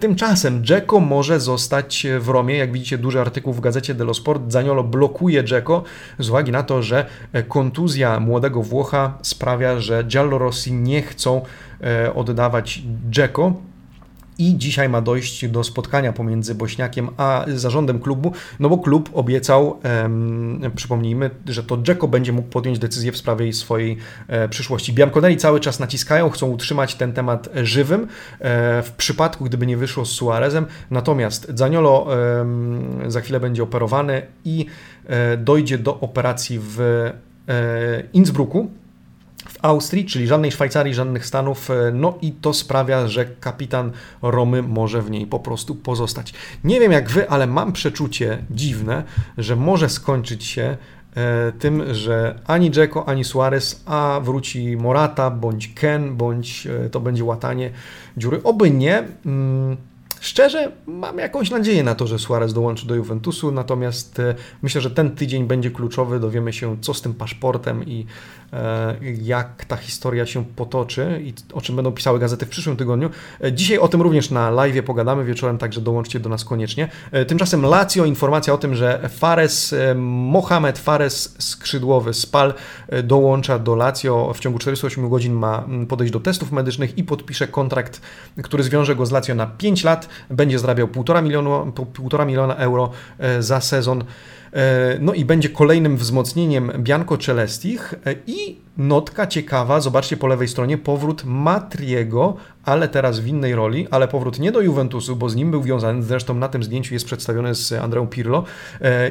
Tymczasem 0.00 0.64
Dzeko 0.64 1.00
może 1.00 1.40
zostać 1.40 1.71
stać 1.72 2.06
w 2.20 2.28
Romie. 2.28 2.56
Jak 2.56 2.72
widzicie, 2.72 2.98
duży 2.98 3.20
artykuł 3.20 3.52
w 3.52 3.60
gazecie 3.60 3.94
dello 3.94 4.14
Sport. 4.14 4.42
Zaniolo 4.48 4.84
blokuje 4.84 5.44
Dzeko 5.44 5.82
z 6.18 6.28
uwagi 6.28 6.52
na 6.52 6.62
to, 6.62 6.82
że 6.82 7.06
kontuzja 7.48 8.20
młodego 8.20 8.62
Włocha 8.62 9.18
sprawia, 9.22 9.80
że 9.80 10.04
Giallorossi 10.04 10.72
nie 10.72 11.02
chcą 11.02 11.40
e, 11.80 12.14
oddawać 12.14 12.82
Dzeko 13.10 13.52
i 14.38 14.58
dzisiaj 14.58 14.88
ma 14.88 15.00
dojść 15.00 15.48
do 15.48 15.64
spotkania 15.64 16.12
pomiędzy 16.12 16.54
Bośniakiem 16.54 17.08
a 17.16 17.44
zarządem 17.54 18.00
klubu, 18.00 18.32
no 18.60 18.68
bo 18.68 18.78
klub 18.78 19.10
obiecał, 19.12 19.80
przypomnijmy, 20.74 21.30
że 21.46 21.62
to 21.62 21.76
Dzeko 21.82 22.08
będzie 22.08 22.32
mógł 22.32 22.48
podjąć 22.48 22.78
decyzję 22.78 23.12
w 23.12 23.16
sprawie 23.16 23.52
swojej 23.52 23.96
e, 24.28 24.48
przyszłości. 24.48 24.92
Bianconeri 24.92 25.36
cały 25.36 25.60
czas 25.60 25.80
naciskają, 25.80 26.30
chcą 26.30 26.46
utrzymać 26.46 26.94
ten 26.94 27.12
temat 27.12 27.48
żywym 27.62 28.02
e, 28.02 28.06
w 28.82 28.92
przypadku, 28.96 29.44
gdyby 29.44 29.66
nie 29.66 29.76
wyszło 29.76 30.04
z 30.04 30.10
Suarezem, 30.10 30.66
natomiast 30.90 31.52
Zaniolo 31.54 32.06
za 33.06 33.20
chwilę 33.20 33.40
będzie 33.40 33.62
operowany 33.62 34.22
i 34.44 34.66
e, 35.06 35.36
dojdzie 35.36 35.78
do 35.78 36.00
operacji 36.00 36.58
w 36.62 37.10
Innsbrucku, 38.12 38.70
w 39.48 39.58
Austrii, 39.62 40.04
czyli 40.04 40.26
żadnej 40.26 40.52
Szwajcarii, 40.52 40.94
żadnych 40.94 41.26
Stanów, 41.26 41.70
e, 41.70 41.74
no 41.94 42.18
i 42.22 42.32
to 42.32 42.54
sprawia, 42.54 43.08
że 43.08 43.24
kapitan 43.24 43.92
Romy 44.22 44.62
może 44.62 45.02
w 45.02 45.10
niej 45.10 45.26
po 45.26 45.40
prostu 45.40 45.74
pozostać. 45.74 46.34
Nie 46.64 46.80
wiem 46.80 46.92
jak 46.92 47.10
wy, 47.10 47.30
ale 47.30 47.46
mam 47.46 47.72
przeczucie 47.72 48.44
dziwne, 48.50 49.02
że 49.38 49.56
może 49.56 49.88
skończyć 49.88 50.44
się 50.44 50.76
e, 51.16 51.52
tym, 51.58 51.94
że 51.94 52.38
ani 52.46 52.70
Dzeko, 52.70 53.08
ani 53.08 53.24
Suarez, 53.24 53.82
a 53.86 54.20
wróci 54.22 54.76
Morata, 54.76 55.30
bądź 55.30 55.74
Ken, 55.74 56.16
bądź 56.16 56.66
e, 56.66 56.90
to 56.90 57.00
będzie 57.00 57.24
łatanie 57.24 57.70
dziury. 58.16 58.40
Oby 58.44 58.70
nie. 58.70 59.04
Mm, 59.26 59.76
Szczerze 60.20 60.72
mam 60.86 61.18
jakąś 61.18 61.50
nadzieję 61.50 61.82
na 61.82 61.94
to, 61.94 62.06
że 62.06 62.18
Suarez 62.18 62.52
dołączy 62.52 62.86
do 62.86 62.94
Juventusu, 62.94 63.52
natomiast 63.52 64.20
myślę, 64.62 64.80
że 64.80 64.90
ten 64.90 65.10
tydzień 65.10 65.44
będzie 65.44 65.70
kluczowy. 65.70 66.20
Dowiemy 66.20 66.52
się, 66.52 66.76
co 66.80 66.94
z 66.94 67.02
tym 67.02 67.14
paszportem 67.14 67.84
i 67.84 68.06
jak 69.22 69.64
ta 69.64 69.76
historia 69.76 70.26
się 70.26 70.44
potoczy 70.44 71.20
i 71.24 71.34
o 71.52 71.60
czym 71.60 71.76
będą 71.76 71.92
pisały 71.92 72.18
gazety 72.18 72.46
w 72.46 72.48
przyszłym 72.48 72.76
tygodniu. 72.76 73.10
E, 73.44 73.52
dzisiaj 73.52 73.78
o 73.78 73.88
tym 73.88 74.02
również 74.02 74.30
na 74.30 74.50
live 74.50 74.84
pogadamy 74.84 75.24
wieczorem, 75.24 75.58
także 75.58 75.80
dołączcie 75.80 76.20
do 76.20 76.28
nas 76.28 76.44
koniecznie. 76.44 76.88
Tymczasem 77.26 77.62
Lazio, 77.62 78.04
informacja 78.04 78.54
o 78.54 78.58
tym, 78.58 78.74
że 78.74 79.08
Fares, 79.08 79.74
Mohamed 79.96 80.78
Fares, 80.78 81.36
skrzydłowy 81.38 82.14
Spal, 82.14 82.54
dołącza 83.04 83.58
do 83.58 83.76
Lazio. 83.76 84.32
W 84.34 84.40
ciągu 84.40 84.58
48 84.58 85.08
godzin 85.08 85.32
ma 85.32 85.64
podejść 85.88 86.12
do 86.12 86.20
testów 86.20 86.52
medycznych 86.52 86.98
i 86.98 87.04
podpisze 87.04 87.48
kontrakt, 87.48 88.00
który 88.42 88.62
zwiąże 88.62 88.96
go 88.96 89.06
z 89.06 89.10
Lazio 89.10 89.34
na 89.34 89.46
5 89.46 89.84
lat 89.84 90.08
będzie 90.30 90.58
zarabiał 90.58 90.88
1,5 90.88 91.22
miliona, 91.22 91.50
1,5 91.50 92.26
miliona 92.26 92.56
euro 92.56 92.90
e, 93.18 93.42
za 93.42 93.60
sezon. 93.60 94.04
E, 94.52 94.98
no 95.00 95.14
i 95.14 95.24
będzie 95.24 95.48
kolejnym 95.48 95.96
wzmocnieniem 95.96 96.72
Bianco 96.78 97.18
Celestich 97.18 97.94
e, 98.06 98.14
i 98.26 98.58
notka 98.76 99.26
ciekawa, 99.26 99.80
zobaczcie 99.80 100.16
po 100.16 100.26
lewej 100.26 100.48
stronie, 100.48 100.78
powrót 100.78 101.24
Matriego, 101.24 102.36
ale 102.64 102.88
teraz 102.88 103.20
w 103.20 103.26
innej 103.26 103.54
roli, 103.54 103.88
ale 103.90 104.08
powrót 104.08 104.38
nie 104.38 104.52
do 104.52 104.60
Juventusu, 104.60 105.16
bo 105.16 105.28
z 105.28 105.36
nim 105.36 105.50
był 105.50 105.62
wiązany, 105.62 106.02
zresztą 106.02 106.34
na 106.34 106.48
tym 106.48 106.62
zdjęciu 106.62 106.94
jest 106.94 107.06
przedstawiony 107.06 107.54
z 107.54 107.72
Andreą 107.72 108.06
Pirlo 108.06 108.44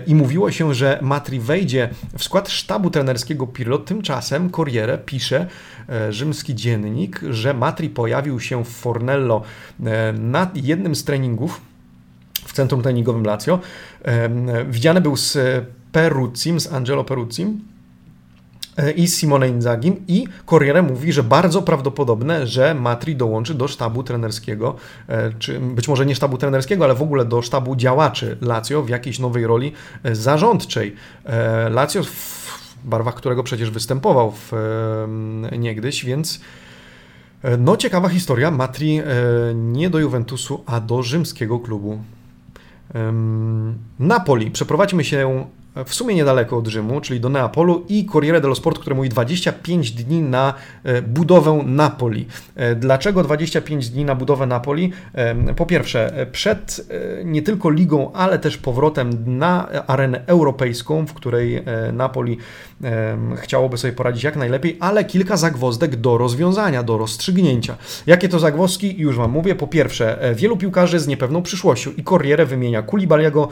i 0.07 0.15
mówiło 0.15 0.51
się, 0.51 0.73
że 0.73 0.99
Matri 1.01 1.39
wejdzie 1.39 1.89
w 2.17 2.23
skład 2.23 2.49
sztabu 2.49 2.89
trenerskiego 2.89 3.47
Pirlo, 3.47 3.77
tymczasem 3.77 4.49
Corriere 4.49 4.97
pisze, 4.97 5.47
rzymski 6.09 6.55
dziennik, 6.55 7.21
że 7.29 7.53
Matri 7.53 7.89
pojawił 7.89 8.39
się 8.39 8.65
w 8.65 8.69
Fornello 8.69 9.41
na 10.13 10.51
jednym 10.55 10.95
z 10.95 11.03
treningów, 11.03 11.61
w 12.51 12.53
centrum 12.53 12.81
treningowym 12.81 13.23
Lazio. 13.23 13.59
Widziany 14.69 15.01
był 15.01 15.17
z 15.17 15.37
Peruzim, 15.91 16.59
z 16.59 16.73
Angelo 16.73 17.03
Peruzim 17.03 17.61
e, 18.77 18.91
i 18.91 19.07
Simone 19.07 19.49
Inzagim 19.49 19.95
i 20.07 20.27
Corriere 20.45 20.81
mówi, 20.81 21.13
że 21.13 21.23
bardzo 21.23 21.61
prawdopodobne, 21.61 22.47
że 22.47 22.75
Matri 22.75 23.15
dołączy 23.15 23.53
do 23.53 23.67
sztabu 23.67 24.03
trenerskiego, 24.03 24.75
e, 25.07 25.31
czy 25.39 25.59
być 25.59 25.87
może 25.87 26.05
nie 26.05 26.15
sztabu 26.15 26.37
trenerskiego, 26.37 26.83
ale 26.83 26.95
w 26.95 27.01
ogóle 27.01 27.25
do 27.25 27.41
sztabu 27.41 27.75
działaczy 27.75 28.37
Lazio 28.41 28.83
w 28.83 28.89
jakiejś 28.89 29.19
nowej 29.19 29.47
roli 29.47 29.73
e, 30.03 30.15
zarządczej. 30.15 30.95
Lazio 31.69 32.03
w 32.03 32.51
barwach 32.83 33.15
którego 33.15 33.43
przecież 33.43 33.71
występował 33.71 34.31
w, 34.31 34.51
niegdyś, 35.57 36.05
więc 36.05 36.41
no 37.57 37.77
ciekawa 37.77 38.09
historia. 38.09 38.51
Matri 38.51 39.01
nie 39.55 39.89
do 39.89 39.99
Juventusu, 39.99 40.63
a 40.65 40.79
do 40.79 41.03
rzymskiego 41.03 41.59
klubu 41.59 41.99
Napoli. 43.99 44.51
Przeprowadźmy 44.51 45.03
się 45.03 45.45
w 45.85 45.93
sumie 45.93 46.15
niedaleko 46.15 46.57
od 46.57 46.67
Rzymu, 46.67 47.01
czyli 47.01 47.19
do 47.19 47.29
Neapolu 47.29 47.85
i 47.89 48.05
Corriere 48.05 48.41
dello 48.41 48.55
Sport, 48.55 48.79
które 48.79 48.95
mówi 48.95 49.09
25 49.09 49.91
dni 49.91 50.21
na 50.21 50.53
e, 50.83 51.01
budowę 51.01 51.63
Napoli. 51.65 52.27
E, 52.55 52.75
dlaczego 52.75 53.23
25 53.23 53.89
dni 53.89 54.05
na 54.05 54.15
budowę 54.15 54.45
Napoli? 54.45 54.91
Po 55.55 55.65
pierwsze, 55.65 56.27
przed 56.31 56.87
e, 57.19 57.25
nie 57.25 57.41
tylko 57.41 57.69
ligą, 57.69 58.11
ale 58.13 58.39
też 58.39 58.57
powrotem 58.57 59.37
na 59.37 59.67
arenę 59.87 60.21
europejską, 60.25 61.05
w 61.07 61.13
której 61.13 61.63
Napoli 61.93 62.37
chciałoby 63.35 63.77
sobie 63.77 63.93
poradzić 63.93 64.23
jak 64.23 64.35
najlepiej, 64.35 64.77
ale 64.79 65.05
kilka 65.05 65.37
zagwozdek 65.37 65.95
do 65.95 66.17
rozwiązania, 66.17 66.83
do 66.83 66.97
rozstrzygnięcia. 66.97 67.77
Jakie 68.07 68.29
to 68.29 68.39
zagwozdki? 68.39 68.97
Już 68.97 69.17
Wam 69.17 69.31
mówię. 69.31 69.55
Po 69.55 69.67
pierwsze, 69.67 70.33
wielu 70.35 70.57
piłkarzy 70.57 70.99
z 70.99 71.07
niepewną 71.07 71.41
przyszłością 71.41 71.91
i 71.97 72.03
Corriere 72.03 72.45
wymienia 72.45 72.81
Kulibaliego, 72.81 73.47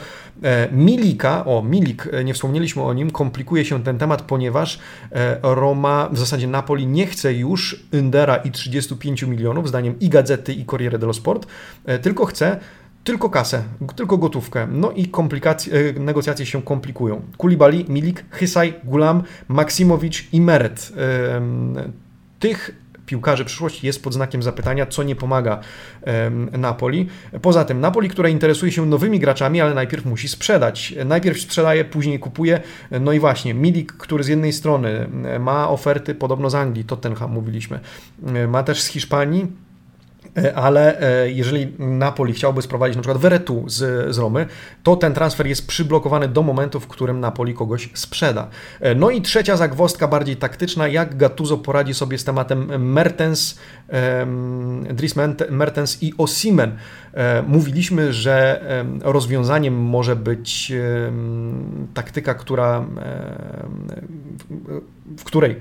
Milika, 0.71 1.45
o 1.45 1.62
Milik 1.62 2.09
E, 2.12 2.24
nie 2.24 2.34
wspomnieliśmy 2.34 2.84
o 2.84 2.93
nim, 2.93 3.12
komplikuje 3.12 3.65
się 3.65 3.84
ten 3.84 3.98
temat, 3.98 4.22
ponieważ 4.22 4.80
e, 5.12 5.38
Roma, 5.43 6.10
w 6.12 6.19
zasadzie 6.19 6.48
Napoli 6.48 6.88
nie 6.88 7.08
chce 7.08 7.34
już 7.34 7.86
Indera 7.93 8.36
i 8.36 8.52
35 8.52 9.24
milionów, 9.24 9.67
zdaniem 9.67 10.00
i 10.00 10.10
Gazety, 10.10 10.54
i 10.54 10.65
Corriere 10.65 11.00
dello 11.00 11.13
Sport, 11.13 11.48
e, 11.86 12.00
tylko 12.00 12.26
chce 12.26 12.60
tylko 13.04 13.30
kasę, 13.30 13.63
tylko 13.95 14.17
gotówkę. 14.17 14.67
No 14.72 14.91
i 14.91 15.10
negocjacje 16.00 16.45
się 16.45 16.62
komplikują. 16.62 17.22
Kulibali, 17.38 17.86
Milik, 17.89 18.26
Hysaj, 18.30 18.74
Gulam, 18.84 19.24
Maksimowicz 19.48 20.34
i 20.34 20.41
Meret. 20.41 20.91
Tych 22.39 22.79
piłkarzy 23.10 23.45
przyszłości 23.45 23.88
jest 23.88 24.04
pod 24.04 24.13
znakiem 24.13 24.43
zapytania, 24.43 24.86
co 24.86 25.04
nie 25.04 25.15
pomaga 25.15 25.60
Napoli. 26.52 27.08
Poza 27.41 27.65
tym 27.65 27.80
Napoli, 27.80 28.10
która 28.10 28.30
interesuje 28.30 28.72
się 28.72 28.86
nowymi 28.86 29.19
graczami, 29.19 29.62
ale 29.62 29.74
najpierw 29.74 30.06
musi 30.06 30.28
sprzedać. 30.28 30.93
Najpierw 31.06 31.41
sprzedaje, 31.41 31.86
później 31.86 32.19
kupuje. 32.19 32.62
No 33.02 33.13
i 33.13 33.19
właśnie, 33.19 33.54
Milik, 33.54 33.93
który 33.93 34.24
z 34.24 34.28
jednej 34.28 34.54
strony 34.54 35.10
ma 35.39 35.69
oferty 35.69 36.15
podobno 36.15 36.50
z 36.50 36.56
Anglii, 36.56 36.86
Tottenham 36.86 37.32
mówiliśmy, 37.32 37.80
ma 38.48 38.63
też 38.63 38.82
z 38.82 38.88
Hiszpanii, 38.88 39.48
ale 40.56 41.02
jeżeli 41.25 41.73
Napoli 41.80 42.34
chciałby 42.34 42.62
sprowadzić 42.62 42.95
na 42.95 43.02
przykład 43.02 43.21
Veretu 43.21 43.63
z, 43.67 44.15
z 44.15 44.17
Romy, 44.17 44.45
to 44.84 44.95
ten 44.95 45.13
transfer 45.13 45.47
jest 45.47 45.67
przyblokowany 45.67 46.28
do 46.28 46.43
momentu, 46.43 46.80
w 46.80 46.88
którym 46.88 47.19
Napoli 47.19 47.54
kogoś 47.54 47.89
sprzeda. 47.93 48.47
No 48.95 49.10
i 49.10 49.21
trzecia 49.21 49.58
zagwostka, 49.58 50.08
bardziej 50.08 50.36
taktyczna, 50.38 50.88
jak 50.88 51.17
Gattuso 51.17 51.58
poradzi 51.58 51.93
sobie 51.93 52.17
z 52.17 52.23
tematem 52.23 52.91
Mertens, 52.91 53.60
Dries 54.93 55.15
Mertens 55.49 56.04
i 56.04 56.13
Osimen. 56.17 56.78
E, 57.13 57.43
mówiliśmy, 57.47 58.13
że 58.13 58.62
rozwiązaniem 59.02 59.73
może 59.73 60.15
być 60.15 60.73
taktyka, 61.93 62.34
która, 62.34 62.86
w 65.17 65.24
której 65.24 65.56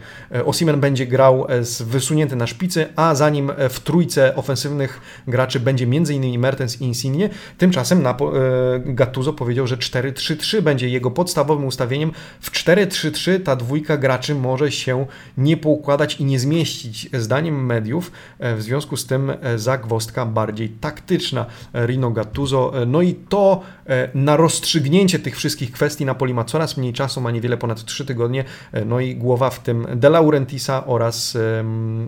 Osimen 0.45 0.81
będzie 0.81 1.07
grał 1.07 1.47
z 1.61 1.83
wysunięty 1.83 2.37
na 2.37 2.47
szpicy, 2.47 2.87
a 2.97 3.15
zanim 3.15 3.53
w 3.71 3.81
trójce 3.81 4.37
ofensywnych 4.37 5.01
graczy 5.29 5.61
będzie 5.61 5.85
m.in. 5.85 6.41
Mertens 6.41 6.81
i 6.81 6.85
Insigne, 6.85 7.29
tymczasem 7.59 8.07
e, 8.07 8.15
Gattuso 8.85 9.33
powiedział, 9.33 9.67
że 9.67 9.77
4-3-3 9.77 10.61
będzie 10.61 10.89
jego 10.89 11.11
podstawowym 11.11 11.67
ustawieniem. 11.67 12.13
W 12.41 12.51
4-3-3 12.51 13.43
ta 13.43 13.57
dwójka 13.57 13.97
graczy 13.97 14.35
może 14.35 14.73
się 14.73 15.07
nie 15.39 15.57
poukładać 15.57 16.21
i 16.21 16.25
nie 16.25 16.39
zmieścić. 16.39 17.09
Zdaniem 17.13 17.67
mediów, 17.67 18.13
e, 18.39 18.57
w 18.57 18.63
związku 18.63 18.97
z 18.97 19.07
tym 19.07 19.33
zagwostka 19.57 20.27
bardziej 20.27 20.69
taktyczna. 20.69 21.47
Rino 21.75 22.11
Gattuso. 22.11 22.73
No 22.87 23.03
i 23.03 23.15
to 23.15 23.63
e, 23.87 24.09
na 24.15 24.37
rozstrzygnięcie 24.37 25.19
tych 25.19 25.37
wszystkich 25.37 25.73
kwestii 25.73 26.05
Napoli 26.05 26.35
ma 26.35 26.45
coraz 26.45 26.77
mniej 26.77 26.93
czasu, 26.93 27.21
ma 27.21 27.31
niewiele 27.31 27.57
ponad 27.57 27.85
3 27.85 28.05
tygodnie. 28.05 28.45
E, 28.73 28.85
no 28.85 29.01
i 29.01 29.17
głowa 29.17 29.38
w 29.51 29.59
tym 29.61 29.87
De 29.95 30.11
Laurentisa 30.11 30.87
oraz 30.87 31.39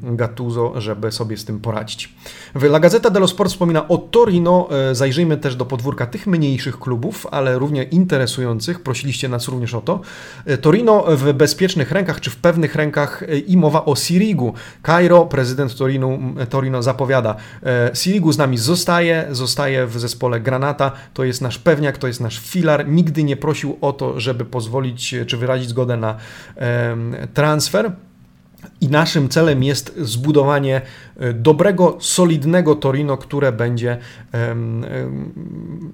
Gattuso, 0.03 0.81
żeby 0.81 1.13
sobie 1.13 1.37
z 1.37 1.45
tym 1.45 1.61
poradzić. 1.61 2.15
La 2.55 2.81
Gazzetta 2.81 3.11
dello 3.11 3.29
Sport 3.29 3.51
wspomina 3.51 3.89
o 3.89 3.99
Torino. 3.99 4.69
E, 4.91 4.95
zajrzyjmy 4.95 5.37
też 5.37 5.57
do 5.57 5.67
podwórka 5.67 6.07
tych 6.07 6.27
mniejszych 6.27 6.79
klubów, 6.79 7.27
ale 7.31 7.59
równie 7.59 7.83
interesujących. 7.83 8.83
Prosiliście 8.83 9.29
nas 9.29 9.49
również 9.49 9.75
o 9.75 9.81
to. 9.81 10.01
Torino 10.61 11.05
w 11.09 11.33
bezpiecznych 11.33 11.93
rękach, 11.93 12.21
czy 12.21 12.31
w 12.31 12.37
pewnych 12.37 12.75
rękach 12.75 13.23
i 13.47 13.57
mowa 13.57 13.85
o 13.85 13.97
Sirigu. 13.97 14.55
Cairo, 14.87 15.27
prezydent 15.27 15.77
Torino, 15.77 16.19
Torino 16.51 16.83
zapowiada. 16.83 17.37
Sirigu 17.95 18.33
z 18.33 18.39
nami 18.39 18.59
zostaje, 18.59 19.27
zostaje 19.31 19.87
w 19.87 19.99
zespole 19.99 20.41
Granata, 20.41 20.93
to 21.15 21.25
jest 21.25 21.41
nasz 21.41 21.59
pewniak, 21.59 21.99
to 21.99 22.07
jest 22.07 22.21
nasz 22.21 22.39
filar, 22.39 22.89
nigdy 22.89 23.25
nie 23.25 23.37
prosił 23.37 23.79
o 23.81 23.93
to, 23.93 24.21
żeby 24.21 24.45
pozwolić 24.45 25.15
czy 25.27 25.37
wyrazić 25.37 25.69
zgodę 25.69 25.97
na 25.97 26.17
transfer. 27.27 27.97
I 28.81 28.89
naszym 28.89 29.29
celem 29.29 29.63
jest 29.63 29.95
zbudowanie 29.99 30.81
e, 31.17 31.33
dobrego, 31.33 31.97
solidnego 32.01 32.75
Torino, 32.75 33.17
które 33.17 33.53
będzie 33.53 33.99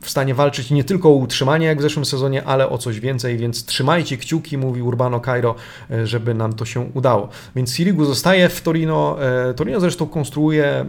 w 0.01 0.11
stanie 0.11 0.35
walczyć 0.35 0.71
nie 0.71 0.85
tylko 0.85 1.09
o 1.09 1.13
utrzymanie 1.13 1.67
jak 1.67 1.79
w 1.79 1.83
zeszłym 1.83 2.05
sezonie, 2.05 2.45
ale 2.45 2.69
o 2.69 2.79
coś 2.79 3.01
więcej, 3.01 3.37
więc 3.37 3.65
trzymajcie 3.65 4.17
kciuki, 4.17 4.59
mówi 4.59 4.83
Urbano 4.83 5.21
Cairo, 5.21 5.55
e, 5.91 6.07
żeby 6.07 6.35
nam 6.35 6.53
to 6.53 6.65
się 6.65 6.81
udało. 6.95 7.29
Więc 7.57 7.75
Sirigu 7.75 8.05
zostaje 8.05 8.49
w 8.49 8.61
Torino. 8.61 9.17
E, 9.51 9.55
Torino 9.55 9.81
zresztą 9.81 10.07
konstruuje 10.07 10.87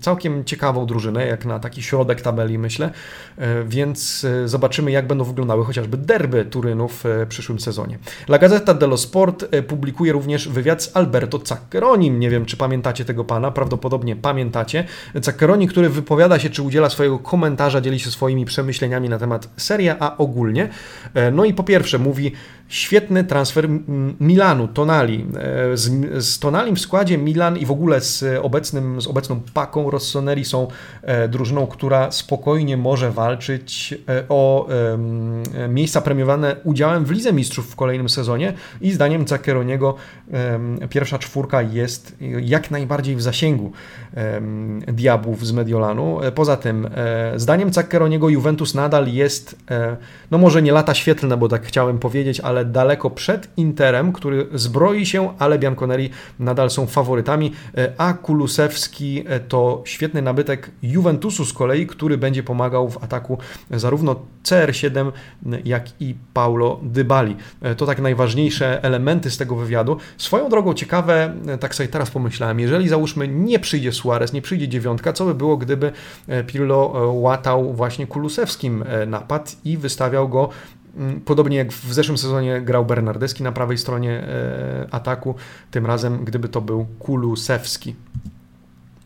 całkiem 0.00 0.44
ciekawą 0.44 0.86
drużynę, 0.86 1.26
jak 1.26 1.44
na 1.44 1.58
taki 1.58 1.82
środek 1.82 2.20
tabeli, 2.20 2.58
myślę, 2.58 2.90
więc 3.66 4.26
zobaczymy, 4.44 4.90
jak 4.90 5.06
będą 5.06 5.24
wyglądały 5.24 5.64
chociażby 5.64 5.96
derby 5.96 6.44
Turynów 6.44 7.04
w 7.04 7.26
przyszłym 7.28 7.60
sezonie. 7.60 7.98
La 8.28 8.38
Gazzetta 8.38 8.74
dello 8.74 8.96
Sport 8.96 9.44
publikuje 9.68 10.12
również 10.12 10.48
wywiad 10.62 10.82
z 10.82 10.96
Alberto 10.96 11.40
Zaccheronim. 11.44 12.20
Nie 12.20 12.30
wiem, 12.30 12.44
czy 12.44 12.56
pamiętacie 12.56 13.04
tego 13.04 13.24
pana, 13.24 13.50
prawdopodobnie 13.50 14.16
pamiętacie. 14.16 14.84
Zaccheroni, 15.14 15.68
który 15.68 15.88
wypowiada 15.88 16.38
się, 16.38 16.50
czy 16.50 16.62
udziela 16.62 16.90
swojego 16.90 17.18
komentarza, 17.18 17.80
dzieli 17.80 18.00
się 18.00 18.10
swoimi 18.10 18.44
przemyśleniami 18.44 19.08
na 19.08 19.18
temat 19.18 19.48
Serie 19.56 19.96
A 20.00 20.16
ogólnie. 20.16 20.68
E, 21.14 21.30
no 21.30 21.44
i 21.44 21.54
po 21.54 21.62
pierwsze 21.62 21.98
mówi, 21.98 22.32
Świetny 22.68 23.24
transfer 23.24 23.68
Milanu, 24.20 24.68
Tonali. 24.68 25.26
E, 25.72 25.76
z, 25.76 26.24
z 26.24 26.38
Tonalim 26.38 26.76
w 26.76 26.80
składzie 26.80 27.18
Milan 27.18 27.58
i 27.58 27.66
w 27.66 27.70
ogóle 27.70 28.00
z, 28.00 28.24
obecnym, 28.42 29.00
z 29.00 29.06
obecną 29.06 29.40
Paką 29.54 29.90
Rossoneri 29.90 30.44
są 30.44 30.68
e, 31.02 31.28
drużyną, 31.28 31.66
która 31.66 32.10
spokojnie 32.10 32.76
może 32.76 33.10
walczyć 33.10 33.94
e, 34.08 34.24
o 34.28 34.68
miejsca 35.68 36.00
premiowane 36.00 36.56
udziałem 36.64 37.04
w 37.04 37.10
Lidze 37.10 37.32
Mistrzów 37.32 37.70
w 37.70 37.76
kolejnym 37.76 38.08
sezonie 38.08 38.52
i 38.80 38.92
zdaniem 38.92 39.28
Zaccheroniego 39.28 39.94
pierwsza 40.88 41.18
czwórka 41.18 41.62
jest 41.62 42.16
jak 42.40 42.70
najbardziej 42.70 43.16
w 43.16 43.22
zasięgu 43.22 43.72
diabłów 44.86 45.46
z 45.46 45.52
Mediolanu. 45.52 46.20
Poza 46.34 46.56
tym 46.56 46.88
zdaniem 47.36 47.72
Zaccheroniego 47.72 48.28
Juventus 48.28 48.74
nadal 48.74 49.08
jest, 49.08 49.56
no 50.30 50.38
może 50.38 50.62
nie 50.62 50.72
lata 50.72 50.94
świetlne, 50.94 51.36
bo 51.36 51.48
tak 51.48 51.66
chciałem 51.66 51.98
powiedzieć, 51.98 52.40
ale 52.40 52.51
ale 52.52 52.64
daleko 52.64 53.10
przed 53.10 53.48
Interem, 53.56 54.12
który 54.12 54.46
zbroi 54.54 55.06
się, 55.06 55.34
ale 55.38 55.58
Bianconeri 55.58 56.10
nadal 56.38 56.70
są 56.70 56.86
faworytami, 56.86 57.52
e, 57.76 57.92
a 57.98 58.12
Kulusewski 58.12 59.24
e, 59.26 59.40
to 59.40 59.82
świetny 59.84 60.22
nabytek 60.22 60.70
Juventusu 60.82 61.44
z 61.44 61.52
kolei, 61.52 61.86
który 61.86 62.18
będzie 62.18 62.42
pomagał 62.42 62.88
w 62.88 63.04
ataku 63.04 63.38
zarówno 63.70 64.16
CR7, 64.44 65.12
jak 65.64 66.00
i 66.00 66.14
Paulo 66.34 66.80
Dybali. 66.82 67.36
E, 67.62 67.74
to 67.74 67.86
tak 67.86 68.00
najważniejsze 68.00 68.84
elementy 68.84 69.30
z 69.30 69.36
tego 69.36 69.56
wywiadu. 69.56 69.96
Swoją 70.16 70.48
drogą 70.48 70.74
ciekawe, 70.74 71.34
tak 71.60 71.74
sobie 71.74 71.88
teraz 71.88 72.10
pomyślałem, 72.10 72.60
jeżeli 72.60 72.88
załóżmy 72.88 73.28
nie 73.28 73.58
przyjdzie 73.58 73.92
Suarez, 73.92 74.32
nie 74.32 74.42
przyjdzie 74.42 74.68
dziewiątka, 74.68 75.12
co 75.12 75.24
by 75.24 75.34
było, 75.34 75.56
gdyby 75.56 75.92
Pirlo 76.46 77.10
łatał 77.12 77.72
właśnie 77.72 78.06
Kulusewskim 78.06 78.84
napad 79.06 79.56
i 79.64 79.76
wystawiał 79.76 80.28
go 80.28 80.48
podobnie 81.24 81.56
jak 81.56 81.72
w 81.72 81.92
zeszłym 81.92 82.18
sezonie 82.18 82.60
grał 82.60 82.84
Bernardeski 82.84 83.42
na 83.42 83.52
prawej 83.52 83.78
stronie 83.78 84.10
e, 84.10 84.86
ataku, 84.90 85.34
tym 85.70 85.86
razem 85.86 86.24
gdyby 86.24 86.48
to 86.48 86.60
był 86.60 86.86
Kulusewski. 86.98 87.94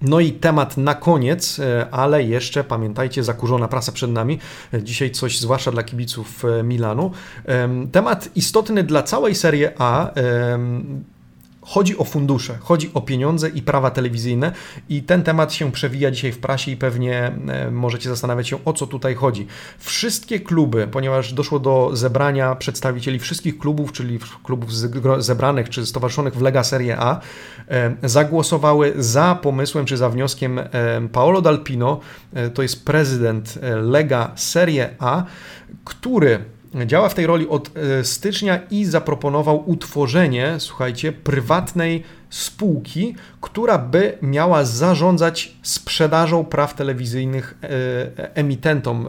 No 0.02 0.20
i 0.20 0.32
temat 0.32 0.76
na 0.76 0.94
koniec, 0.94 1.58
e, 1.58 1.86
ale 1.90 2.24
jeszcze 2.24 2.64
pamiętajcie, 2.64 3.24
zakurzona 3.24 3.68
prasa 3.68 3.92
przed 3.92 4.10
nami. 4.10 4.38
E, 4.74 4.82
dzisiaj 4.82 5.10
coś 5.10 5.40
zwłaszcza 5.40 5.72
dla 5.72 5.82
kibiców 5.82 6.42
Milanu. 6.64 7.10
Temat 7.92 8.28
istotny 8.34 8.82
dla 8.82 9.02
całej 9.02 9.34
Serie 9.34 9.72
A 9.78 10.10
Chodzi 11.68 11.98
o 11.98 12.04
fundusze, 12.04 12.58
chodzi 12.60 12.90
o 12.94 13.00
pieniądze 13.00 13.48
i 13.48 13.62
prawa 13.62 13.90
telewizyjne 13.90 14.52
i 14.88 15.02
ten 15.02 15.22
temat 15.22 15.52
się 15.52 15.72
przewija 15.72 16.10
dzisiaj 16.10 16.32
w 16.32 16.38
prasie 16.38 16.70
i 16.70 16.76
pewnie 16.76 17.32
e, 17.48 17.70
możecie 17.70 18.08
zastanawiać 18.08 18.48
się 18.48 18.64
o 18.64 18.72
co 18.72 18.86
tutaj 18.86 19.14
chodzi. 19.14 19.46
Wszystkie 19.78 20.40
kluby, 20.40 20.88
ponieważ 20.92 21.32
doszło 21.32 21.58
do 21.58 21.90
zebrania 21.92 22.54
przedstawicieli 22.54 23.18
wszystkich 23.18 23.58
klubów, 23.58 23.92
czyli 23.92 24.18
klubów 24.42 24.74
zebranych 25.18 25.68
czy 25.68 25.86
stowarzyszonych 25.86 26.34
w 26.34 26.42
Lega 26.42 26.64
Serie 26.64 26.96
A, 26.98 27.20
e, 27.68 27.94
zagłosowały 28.02 28.92
za 28.96 29.38
pomysłem 29.42 29.86
czy 29.86 29.96
za 29.96 30.08
wnioskiem 30.08 30.58
e, 30.58 30.68
Paolo 31.12 31.42
Dalpino, 31.42 32.00
to 32.54 32.62
jest 32.62 32.84
prezydent 32.84 33.58
Lega 33.82 34.32
Serie 34.36 34.90
A, 34.98 35.24
który 35.84 36.44
działa 36.84 37.08
w 37.08 37.14
tej 37.14 37.26
roli 37.26 37.48
od 37.48 37.70
e, 37.76 38.04
stycznia 38.04 38.60
i 38.70 38.84
zaproponował 38.84 39.70
utworzenie, 39.70 40.54
słuchajcie, 40.58 41.12
prywatnej 41.12 42.02
spółki, 42.30 43.14
która 43.40 43.78
by 43.78 44.18
miała 44.22 44.64
zarządzać 44.64 45.56
sprzedażą 45.62 46.44
praw 46.44 46.74
telewizyjnych 46.74 47.54
e, 47.62 47.68
e, 47.68 48.34
emitentom 48.34 49.08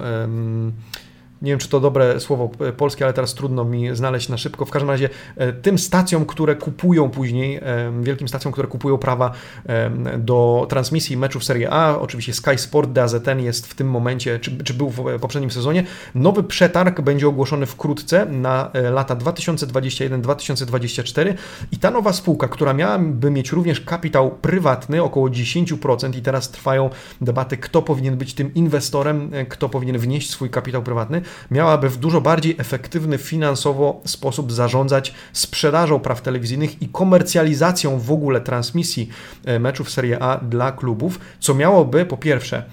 nie 1.41 1.52
wiem, 1.52 1.60
czy 1.60 1.69
to 1.69 1.80
dobre 1.80 2.19
słowo 2.19 2.50
polskie, 2.78 3.06
ale 3.06 3.13
teraz 3.13 3.34
trudno 3.34 3.65
mi 3.65 3.95
znaleźć 3.95 4.30
na 4.30 4.38
szybko. 4.38 4.65
W 4.65 4.71
każdym 4.71 4.89
razie 4.89 5.10
e, 5.36 5.54
tym 5.54 5.78
stacjom, 5.78 6.26
które 6.26 6.56
kupują 6.56 7.10
później, 7.10 7.56
e, 7.56 7.62
wielkim 8.02 8.28
stacjom, 8.28 8.52
które 8.52 8.67
kupują 8.67 8.97
prawa 8.97 9.32
e, 9.65 9.89
do 10.17 10.65
transmisji 10.69 11.17
meczów 11.17 11.43
Serie 11.43 11.71
A, 11.71 12.00
oczywiście 12.00 12.34
Sky 12.34 12.58
Sport 12.58 12.91
DAZN 12.91 13.39
jest 13.39 13.67
w 13.67 13.76
tym 13.76 13.89
momencie, 13.89 14.39
czy, 14.39 14.63
czy 14.63 14.73
był 14.73 14.89
w 14.89 15.19
poprzednim 15.19 15.52
sezonie. 15.52 15.84
Nowy 16.15 16.43
przetarg 16.43 17.02
będzie 17.02 17.28
ogłoszony 17.28 17.65
wkrótce 17.65 18.26
na 18.26 18.71
lata 18.91 19.15
2021-2024 19.15 21.34
i 21.71 21.78
ta 21.78 21.91
nowa 21.91 22.13
spółka, 22.13 22.47
która 22.47 22.73
miałaby 22.73 23.32
mieć 23.32 23.52
również 23.52 23.82
kapitał 23.82 24.32
prywatny, 24.32 25.04
około 25.04 25.30
10% 25.30 26.17
i 26.17 26.21
teraz 26.21 26.52
trwają 26.52 26.89
debaty, 27.21 27.58
kto 27.58 27.82
powinien 27.82 28.17
być 28.17 28.34
tym 28.34 28.54
inwestorem, 28.54 29.32
kto 29.50 29.69
powinien 29.69 29.97
wnieść 29.97 30.30
swój 30.30 30.50
kapitał 30.50 30.84
prywatny, 30.84 31.21
miałaby 31.51 31.89
w 31.89 31.97
dużo 31.97 32.21
bardziej 32.21 32.55
efektywny 32.57 33.17
finansowo 33.17 34.01
sposób 34.05 34.51
zarządzać 34.51 35.13
sprzedażą 35.33 35.99
praw 35.99 36.21
telewizyjnych 36.21 36.81
i 36.81 36.87
komercjalizacją 36.87 37.99
w 37.99 38.11
ogóle 38.11 38.41
transmisji 38.41 39.09
e, 39.45 39.59
meczów 39.59 39.89
Serie 39.89 40.19
A 40.23 40.37
dla 40.37 40.71
klubów, 40.71 41.19
co 41.39 41.53
miałoby 41.53 42.05
po 42.05 42.17
pierwsze 42.17 42.63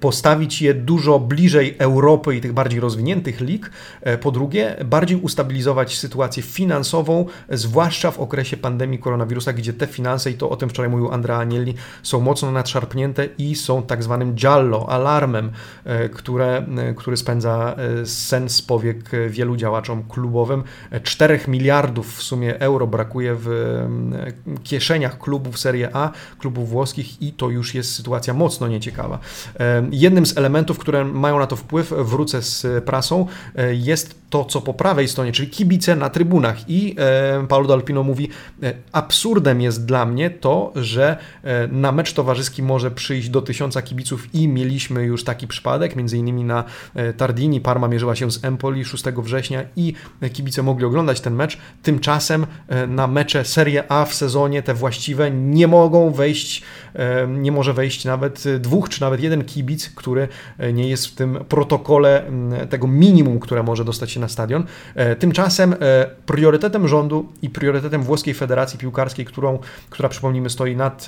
postawić 0.00 0.62
je 0.62 0.74
dużo 0.74 1.18
bliżej 1.18 1.76
Europy 1.78 2.36
i 2.36 2.40
tych 2.40 2.52
bardziej 2.52 2.80
rozwiniętych 2.80 3.40
lig. 3.40 3.70
E, 4.00 4.18
po 4.18 4.30
drugie, 4.30 4.76
bardziej 4.84 5.16
ustabilizować 5.16 5.98
sytuację 5.98 6.42
finansową, 6.42 7.26
zwłaszcza 7.50 8.10
w 8.10 8.20
okresie 8.20 8.56
pandemii 8.56 8.98
koronawirusa, 8.98 9.52
gdzie 9.52 9.72
te 9.72 9.86
finanse, 9.86 10.30
i 10.30 10.34
to 10.34 10.50
o 10.50 10.56
tym 10.56 10.68
wczoraj 10.68 10.90
mówił 10.90 11.12
Andrea 11.12 11.38
Agnelli, 11.38 11.74
są 12.02 12.20
mocno 12.20 12.50
nadszarpnięte 12.50 13.28
i 13.38 13.54
są 13.54 13.82
tak 13.82 14.02
zwanym 14.02 14.34
giallo, 14.34 14.86
alarmem, 14.88 15.50
e, 15.84 16.08
które, 16.08 16.66
który 16.96 17.16
spędza 17.16 17.76
sen 18.04 18.48
z 18.48 18.62
powiek 18.62 19.10
wielu 19.28 19.56
działaczom 19.56 20.02
klubowym. 20.08 20.62
4 21.02 21.40
miliardów 21.48 22.16
w 22.16 22.22
sumie 22.22 22.60
euro 22.60 22.86
brakuje 22.86 23.36
w 23.38 23.50
kieszeniach 24.62 25.18
klubów 25.18 25.58
Serie 25.58 25.90
A, 25.92 26.10
klubów 26.38 26.68
włoskich 26.68 27.22
i 27.22 27.32
to 27.32 27.50
już 27.50 27.74
jest 27.74 27.94
sytuacja 27.94 28.34
mocno 28.34 28.68
nieciekawa. 28.68 29.18
Jednym 29.90 30.26
z 30.26 30.36
elementów, 30.36 30.78
które 30.78 31.04
mają 31.04 31.38
na 31.38 31.46
to 31.46 31.56
wpływ, 31.56 31.92
wrócę 31.98 32.42
z 32.42 32.84
prasą, 32.84 33.26
e, 33.56 33.74
jest 33.74 34.19
to, 34.30 34.44
co 34.44 34.60
po 34.60 34.74
prawej 34.74 35.08
stronie, 35.08 35.32
czyli 35.32 35.48
kibice 35.48 35.96
na 35.96 36.10
trybunach. 36.10 36.70
I 36.70 36.96
e, 36.98 37.46
Paulo 37.46 37.68
Dalpino 37.68 38.02
mówi, 38.02 38.28
e, 38.62 38.74
absurdem 38.92 39.60
jest 39.60 39.86
dla 39.86 40.06
mnie 40.06 40.30
to, 40.30 40.72
że 40.76 41.16
na 41.72 41.92
mecz 41.92 42.12
towarzyski 42.12 42.62
może 42.62 42.90
przyjść 42.90 43.28
do 43.28 43.42
tysiąca 43.42 43.82
kibiców 43.82 44.34
i 44.34 44.48
mieliśmy 44.48 45.04
już 45.04 45.24
taki 45.24 45.46
przypadek, 45.46 45.96
między 45.96 46.18
innymi 46.18 46.44
na 46.44 46.64
Tardini, 47.16 47.60
Parma 47.60 47.88
mierzyła 47.88 48.16
się 48.16 48.30
z 48.30 48.44
Empoli 48.44 48.84
6 48.84 49.04
września 49.04 49.62
i 49.76 49.94
kibice 50.32 50.62
mogli 50.62 50.84
oglądać 50.84 51.20
ten 51.20 51.34
mecz. 51.34 51.58
Tymczasem 51.82 52.46
na 52.88 53.06
mecze 53.06 53.44
Serie 53.44 53.92
A 53.92 54.04
w 54.04 54.14
sezonie, 54.14 54.62
te 54.62 54.74
właściwe, 54.74 55.30
nie 55.30 55.68
mogą 55.68 56.10
wejść, 56.10 56.62
nie 57.28 57.52
może 57.52 57.72
wejść 57.72 58.04
nawet 58.04 58.44
dwóch 58.58 58.88
czy 58.88 59.00
nawet 59.00 59.20
jeden 59.20 59.44
kibic, 59.44 59.90
który 59.94 60.28
e, 60.58 60.72
nie 60.72 60.88
jest 60.88 61.06
w 61.06 61.14
tym 61.14 61.38
protokole 61.48 62.24
tego 62.70 62.86
minimum, 62.86 63.40
które 63.40 63.62
może 63.62 63.84
dostać 63.84 64.10
się 64.10 64.19
na 64.20 64.28
stadion. 64.28 64.64
E, 64.94 65.16
tymczasem 65.16 65.72
e, 65.72 65.76
priorytetem 66.26 66.88
rządu 66.88 67.32
i 67.42 67.50
priorytetem 67.50 68.02
włoskiej 68.02 68.34
federacji 68.34 68.78
piłkarskiej, 68.78 69.24
którą, 69.24 69.58
która 69.90 70.08
przypomnijmy 70.08 70.50
stoi 70.50 70.76
nad 70.76 71.06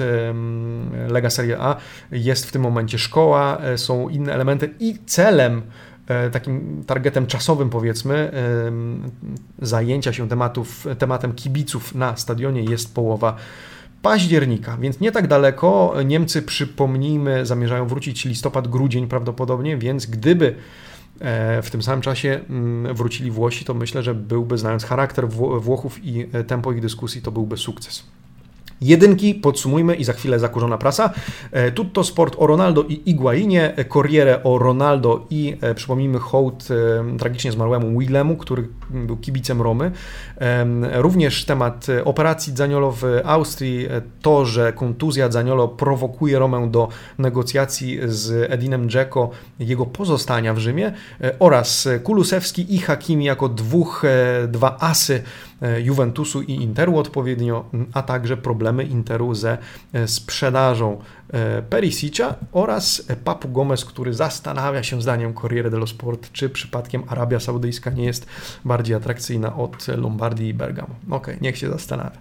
Lega 1.09 1.31
Serie 1.31 1.59
A, 1.61 1.77
jest 2.12 2.46
w 2.46 2.53
tym 2.53 2.62
momencie 2.62 2.98
szkoła, 2.98 3.59
są 3.77 4.09
inne 4.09 4.33
elementy 4.35 4.75
i 4.81 4.98
celem 5.07 5.62
takim 6.33 6.85
targetem 6.87 7.27
czasowym, 7.27 7.70
powiedzmy, 7.70 8.33
zajęcia 9.62 10.12
się 10.12 10.29
tematów, 10.29 10.87
tematem 10.98 11.33
kibiców 11.33 11.94
na 11.94 12.16
stadionie 12.16 12.62
jest 12.64 12.94
połowa 12.94 13.37
października, 14.03 14.77
więc 14.77 15.01
nie 15.01 15.12
tak 15.12 15.27
daleko. 15.27 15.94
Niemcy, 16.05 16.42
przypomnijmy, 16.42 17.46
zamierzają 17.46 17.87
wrócić 17.87 18.25
listopad, 18.25 18.68
grudzień 18.68 19.07
prawdopodobnie, 19.09 19.77
więc 19.77 20.07
gdyby 20.07 20.46
e, 20.46 20.55
w 21.62 21.68
tym 21.70 21.83
samym 21.83 22.03
czasie 22.03 22.40
mm, 22.51 22.94
wrócili 22.94 23.31
Włosi, 23.31 23.64
to 23.64 23.75
myślę, 23.75 24.03
że 24.03 24.14
byłby, 24.14 24.59
znając 24.59 24.85
charakter 24.85 25.29
Włochów 25.61 26.05
i 26.05 26.27
e, 26.33 26.44
tempo 26.44 26.72
ich 26.72 26.81
dyskusji, 26.81 27.22
to 27.22 27.33
byłby 27.33 27.57
sukces. 27.57 28.05
Jedynki 28.83 29.35
podsumujmy 29.35 29.95
i 29.95 30.05
za 30.05 30.12
chwilę 30.12 30.38
zakurzona 30.38 30.79
prasa. 30.79 31.11
E, 31.53 31.73
Tutto 31.73 32.05
Sport 32.05 32.37
o 32.38 32.47
Ronaldo 32.47 32.83
i 32.83 33.11
Iguainie, 33.11 33.75
Corriere 33.88 34.42
o 34.42 34.59
Ronaldo 34.59 35.27
i 35.31 35.57
e, 35.61 35.75
przypomnijmy 35.75 36.18
hołd 36.18 36.68
e, 36.71 37.18
tragicznie 37.18 37.53
zmarłemu 37.53 38.01
Willemu, 38.01 38.37
który 38.37 38.68
był 38.90 39.16
kibicem 39.16 39.62
Romy. 39.62 39.90
Również 40.92 41.45
temat 41.45 41.87
operacji 42.05 42.57
Zaniolo 42.57 42.92
w 42.92 43.05
Austrii, 43.25 43.88
to, 44.23 44.45
że 44.45 44.73
kontuzja 44.73 45.31
Zaniolo 45.31 45.68
prowokuje 45.68 46.38
Romę 46.38 46.71
do 46.71 46.88
negocjacji 47.18 47.99
z 48.05 48.51
Edinem 48.53 48.90
Dzeko, 48.90 49.31
jego 49.59 49.87
pozostania 49.87 50.55
w 50.55 50.59
Rzymie 50.59 50.92
oraz 51.38 51.88
Kulusewski 52.03 52.75
i 52.75 52.79
Hakimi 52.79 53.25
jako 53.25 53.49
dwóch, 53.49 54.03
dwa 54.49 54.77
asy 54.81 55.23
E, 55.23 55.51
Juventusu 55.79 56.42
i 56.42 56.53
Interu 56.53 56.98
odpowiednio, 56.98 57.64
a 57.94 58.03
także 58.03 58.37
problemy 58.37 58.85
Interu 58.85 59.35
ze 59.35 59.59
e, 59.92 60.09
sprzedażą 60.09 60.98
e, 61.33 61.62
Perisic'a 61.62 62.35
oraz 62.53 63.03
Papu 63.25 63.48
Gomez, 63.48 63.85
który 63.85 64.14
zastanawia 64.14 64.83
się 64.83 65.03
zdaniem 65.03 65.35
Corriere 65.35 65.70
dello 65.70 65.87
Sport, 65.87 66.33
czy 66.33 66.51
przypadkiem 66.51 67.03
Arabia 67.09 67.40
Saudyjska 67.40 67.90
nie 67.90 68.05
jest 68.05 68.27
bardziej 68.64 68.96
atrakcyjna 68.96 69.57
od 69.57 69.87
Lombardii 69.88 70.48
i 70.48 70.55
Bergamo. 70.55 70.94
Ok, 71.11 71.27
niech 71.40 71.59
się 71.59 71.70
zastanawia. 71.70 72.18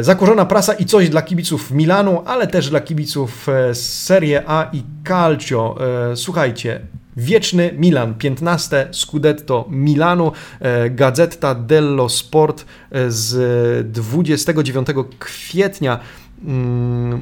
Zakurzona 0.00 0.46
prasa 0.46 0.72
i 0.72 0.84
coś 0.84 1.08
dla 1.08 1.22
kibiców 1.22 1.70
Milanu, 1.70 2.22
ale 2.26 2.46
też 2.46 2.70
dla 2.70 2.80
kibiców 2.80 3.46
Serie 3.72 4.42
A 4.46 4.70
i 4.72 4.82
Calcio. 5.04 5.76
Słuchajcie, 6.14 6.80
Wieczny 7.18 7.72
Milan, 7.76 8.14
15 8.14 8.88
Scudetto 8.92 9.66
Milanu, 9.70 10.32
e, 10.60 10.90
Gazetta 10.90 11.54
dello 11.54 12.08
Sport 12.08 12.64
e, 12.90 13.10
z 13.10 13.90
29 13.90 15.04
kwietnia. 15.18 16.00
Mm, 16.44 17.20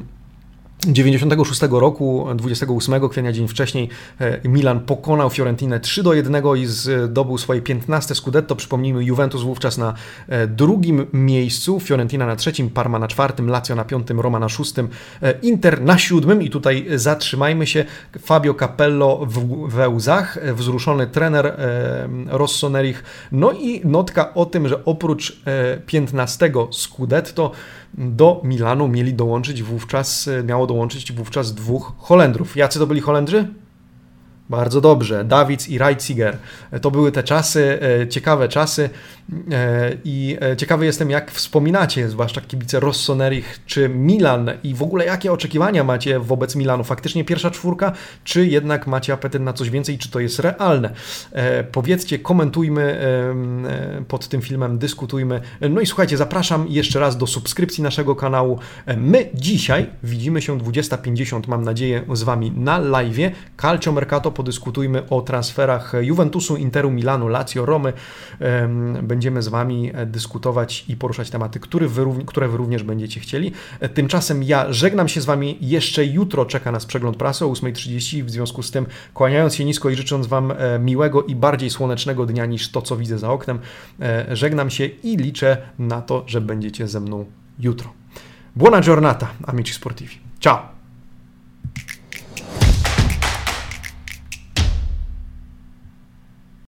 96 0.85 1.61
roku, 1.71 2.27
28 2.35 3.09
kwietnia, 3.09 3.31
dzień 3.31 3.47
wcześniej, 3.47 3.89
e, 4.19 4.49
Milan 4.49 4.79
pokonał 4.79 5.29
Fiorentinę 5.29 5.79
3 5.79 6.03
do 6.03 6.13
1 6.13 6.55
i 6.55 6.65
zdobył 6.65 7.37
swoje 7.37 7.61
15 7.61 8.15
Scudetto. 8.15 8.55
Przypomnijmy, 8.55 9.03
Juventus 9.03 9.41
wówczas 9.41 9.77
na 9.77 9.93
e, 10.27 10.47
drugim 10.47 11.05
miejscu, 11.13 11.79
Fiorentina 11.79 12.25
na 12.25 12.35
trzecim, 12.35 12.69
Parma 12.69 12.99
na 12.99 13.07
czwartym, 13.07 13.49
Lazio 13.49 13.75
na 13.75 13.85
piątym, 13.85 14.19
Roma 14.19 14.39
na 14.39 14.49
szóstym, 14.49 14.89
e, 15.21 15.31
Inter 15.41 15.81
na 15.81 15.97
siódmym 15.97 16.41
i 16.41 16.49
tutaj 16.49 16.87
zatrzymajmy 16.95 17.67
się. 17.67 17.85
Fabio 18.19 18.53
Capello 18.53 19.25
w, 19.25 19.67
we 19.69 19.89
łzach, 19.89 20.37
wzruszony 20.53 21.07
trener 21.07 21.57
Rossonerich. 22.27 23.03
No 23.31 23.51
i 23.51 23.81
notka 23.85 24.33
o 24.33 24.45
tym, 24.45 24.67
że 24.67 24.85
oprócz 24.85 25.41
15 25.85 26.51
Scudetto 26.71 27.51
do 27.93 28.41
Milanu 28.43 28.87
mieli 28.87 29.13
dołączyć 29.13 29.63
wówczas, 29.63 30.29
miało 30.43 30.67
dołączyć 30.67 31.11
wówczas 31.11 31.53
dwóch 31.53 31.93
Holendrów. 31.97 32.55
Jacy 32.57 32.79
to 32.79 32.87
byli 32.87 33.01
Holendrzy? 33.01 33.47
Bardzo 34.49 34.81
dobrze. 34.81 35.25
Davids 35.25 35.69
i 35.69 35.77
Reitziger. 35.77 36.37
To 36.81 36.91
były 36.91 37.11
te 37.11 37.23
czasy, 37.23 37.79
e, 38.01 38.07
ciekawe 38.07 38.49
czasy 38.49 38.89
e, 39.51 39.91
i 40.03 40.37
e, 40.41 40.57
ciekawy 40.57 40.85
jestem, 40.85 41.09
jak 41.09 41.31
wspominacie, 41.31 42.09
zwłaszcza 42.09 42.41
kibice 42.41 42.79
Rossonerich 42.79 43.59
czy 43.65 43.89
Milan 43.89 44.51
i 44.63 44.73
w 44.73 44.83
ogóle 44.83 45.05
jakie 45.05 45.31
oczekiwania 45.31 45.83
macie 45.83 46.19
wobec 46.19 46.55
Milanu? 46.55 46.83
Faktycznie 46.83 47.25
pierwsza 47.25 47.51
czwórka, 47.51 47.91
czy 48.23 48.47
jednak 48.47 48.87
macie 48.87 49.13
apetyt 49.13 49.41
na 49.41 49.53
coś 49.53 49.69
więcej, 49.69 49.97
czy 49.97 50.11
to 50.11 50.19
jest 50.19 50.39
realne? 50.39 50.89
Powiedzcie, 51.71 52.19
komentujmy 52.19 52.99
pod 54.07 54.27
tym 54.27 54.41
filmem, 54.41 54.77
dyskutujmy. 54.77 55.41
No 55.69 55.81
i 55.81 55.85
słuchajcie, 55.85 56.17
zapraszam 56.17 56.65
jeszcze 56.69 56.99
raz 56.99 57.17
do 57.17 57.27
subskrypcji 57.27 57.83
naszego 57.83 58.15
kanału. 58.15 58.59
My 58.97 59.29
dzisiaj 59.33 59.85
widzimy 60.03 60.41
się 60.41 60.57
20.50, 60.57 61.41
mam 61.47 61.63
nadzieję, 61.63 62.03
z 62.13 62.23
Wami 62.23 62.51
na 62.51 62.77
live. 62.77 63.17
Calcio 63.61 63.91
Mercato 63.91 64.31
podyskutujmy 64.37 65.09
o 65.09 65.21
transferach 65.21 65.93
Juventusu, 66.01 66.57
Interu, 66.57 66.91
Milanu, 66.91 67.27
Lazio, 67.27 67.65
Romy. 67.65 67.93
Będziemy 69.03 69.41
z 69.41 69.47
Wami 69.47 69.91
e, 69.93 70.05
dyskutować 70.05 70.85
i 70.87 70.95
poruszać 70.95 71.29
tematy, 71.29 71.59
które 71.59 71.87
wy, 71.87 72.05
które 72.25 72.47
wy 72.47 72.57
również 72.57 72.83
będziecie 72.83 73.19
chcieli. 73.19 73.51
E, 73.79 73.89
tymczasem 73.89 74.43
ja 74.43 74.73
żegnam 74.73 75.07
się 75.07 75.21
z 75.21 75.25
Wami. 75.25 75.57
Jeszcze 75.61 76.05
jutro 76.05 76.45
czeka 76.45 76.71
nas 76.71 76.85
przegląd 76.85 77.17
prasy 77.17 77.45
o 77.45 77.49
8.30. 77.49 78.23
W 78.23 78.29
związku 78.29 78.63
z 78.63 78.71
tym, 78.71 78.85
kłaniając 79.13 79.55
się 79.55 79.65
nisko 79.65 79.89
i 79.89 79.95
życząc 79.95 80.27
Wam 80.27 80.51
e, 80.51 80.79
miłego 80.79 81.23
i 81.23 81.35
bardziej 81.35 81.69
słonecznego 81.69 82.25
dnia 82.25 82.45
niż 82.45 82.71
to, 82.71 82.81
co 82.81 82.97
widzę 82.97 83.17
za 83.17 83.31
oknem, 83.31 83.59
żegnam 84.31 84.69
się 84.69 84.85
i 84.85 85.17
liczę 85.17 85.57
na 85.79 86.01
to, 86.01 86.23
że 86.27 86.41
będziecie 86.41 86.87
ze 86.87 86.99
mną 86.99 87.25
jutro. 87.59 87.93
Buona 88.55 88.81
giornata, 88.81 89.27
amici 89.47 89.73
sportivi. 89.73 90.15
Ciao! 90.39 90.76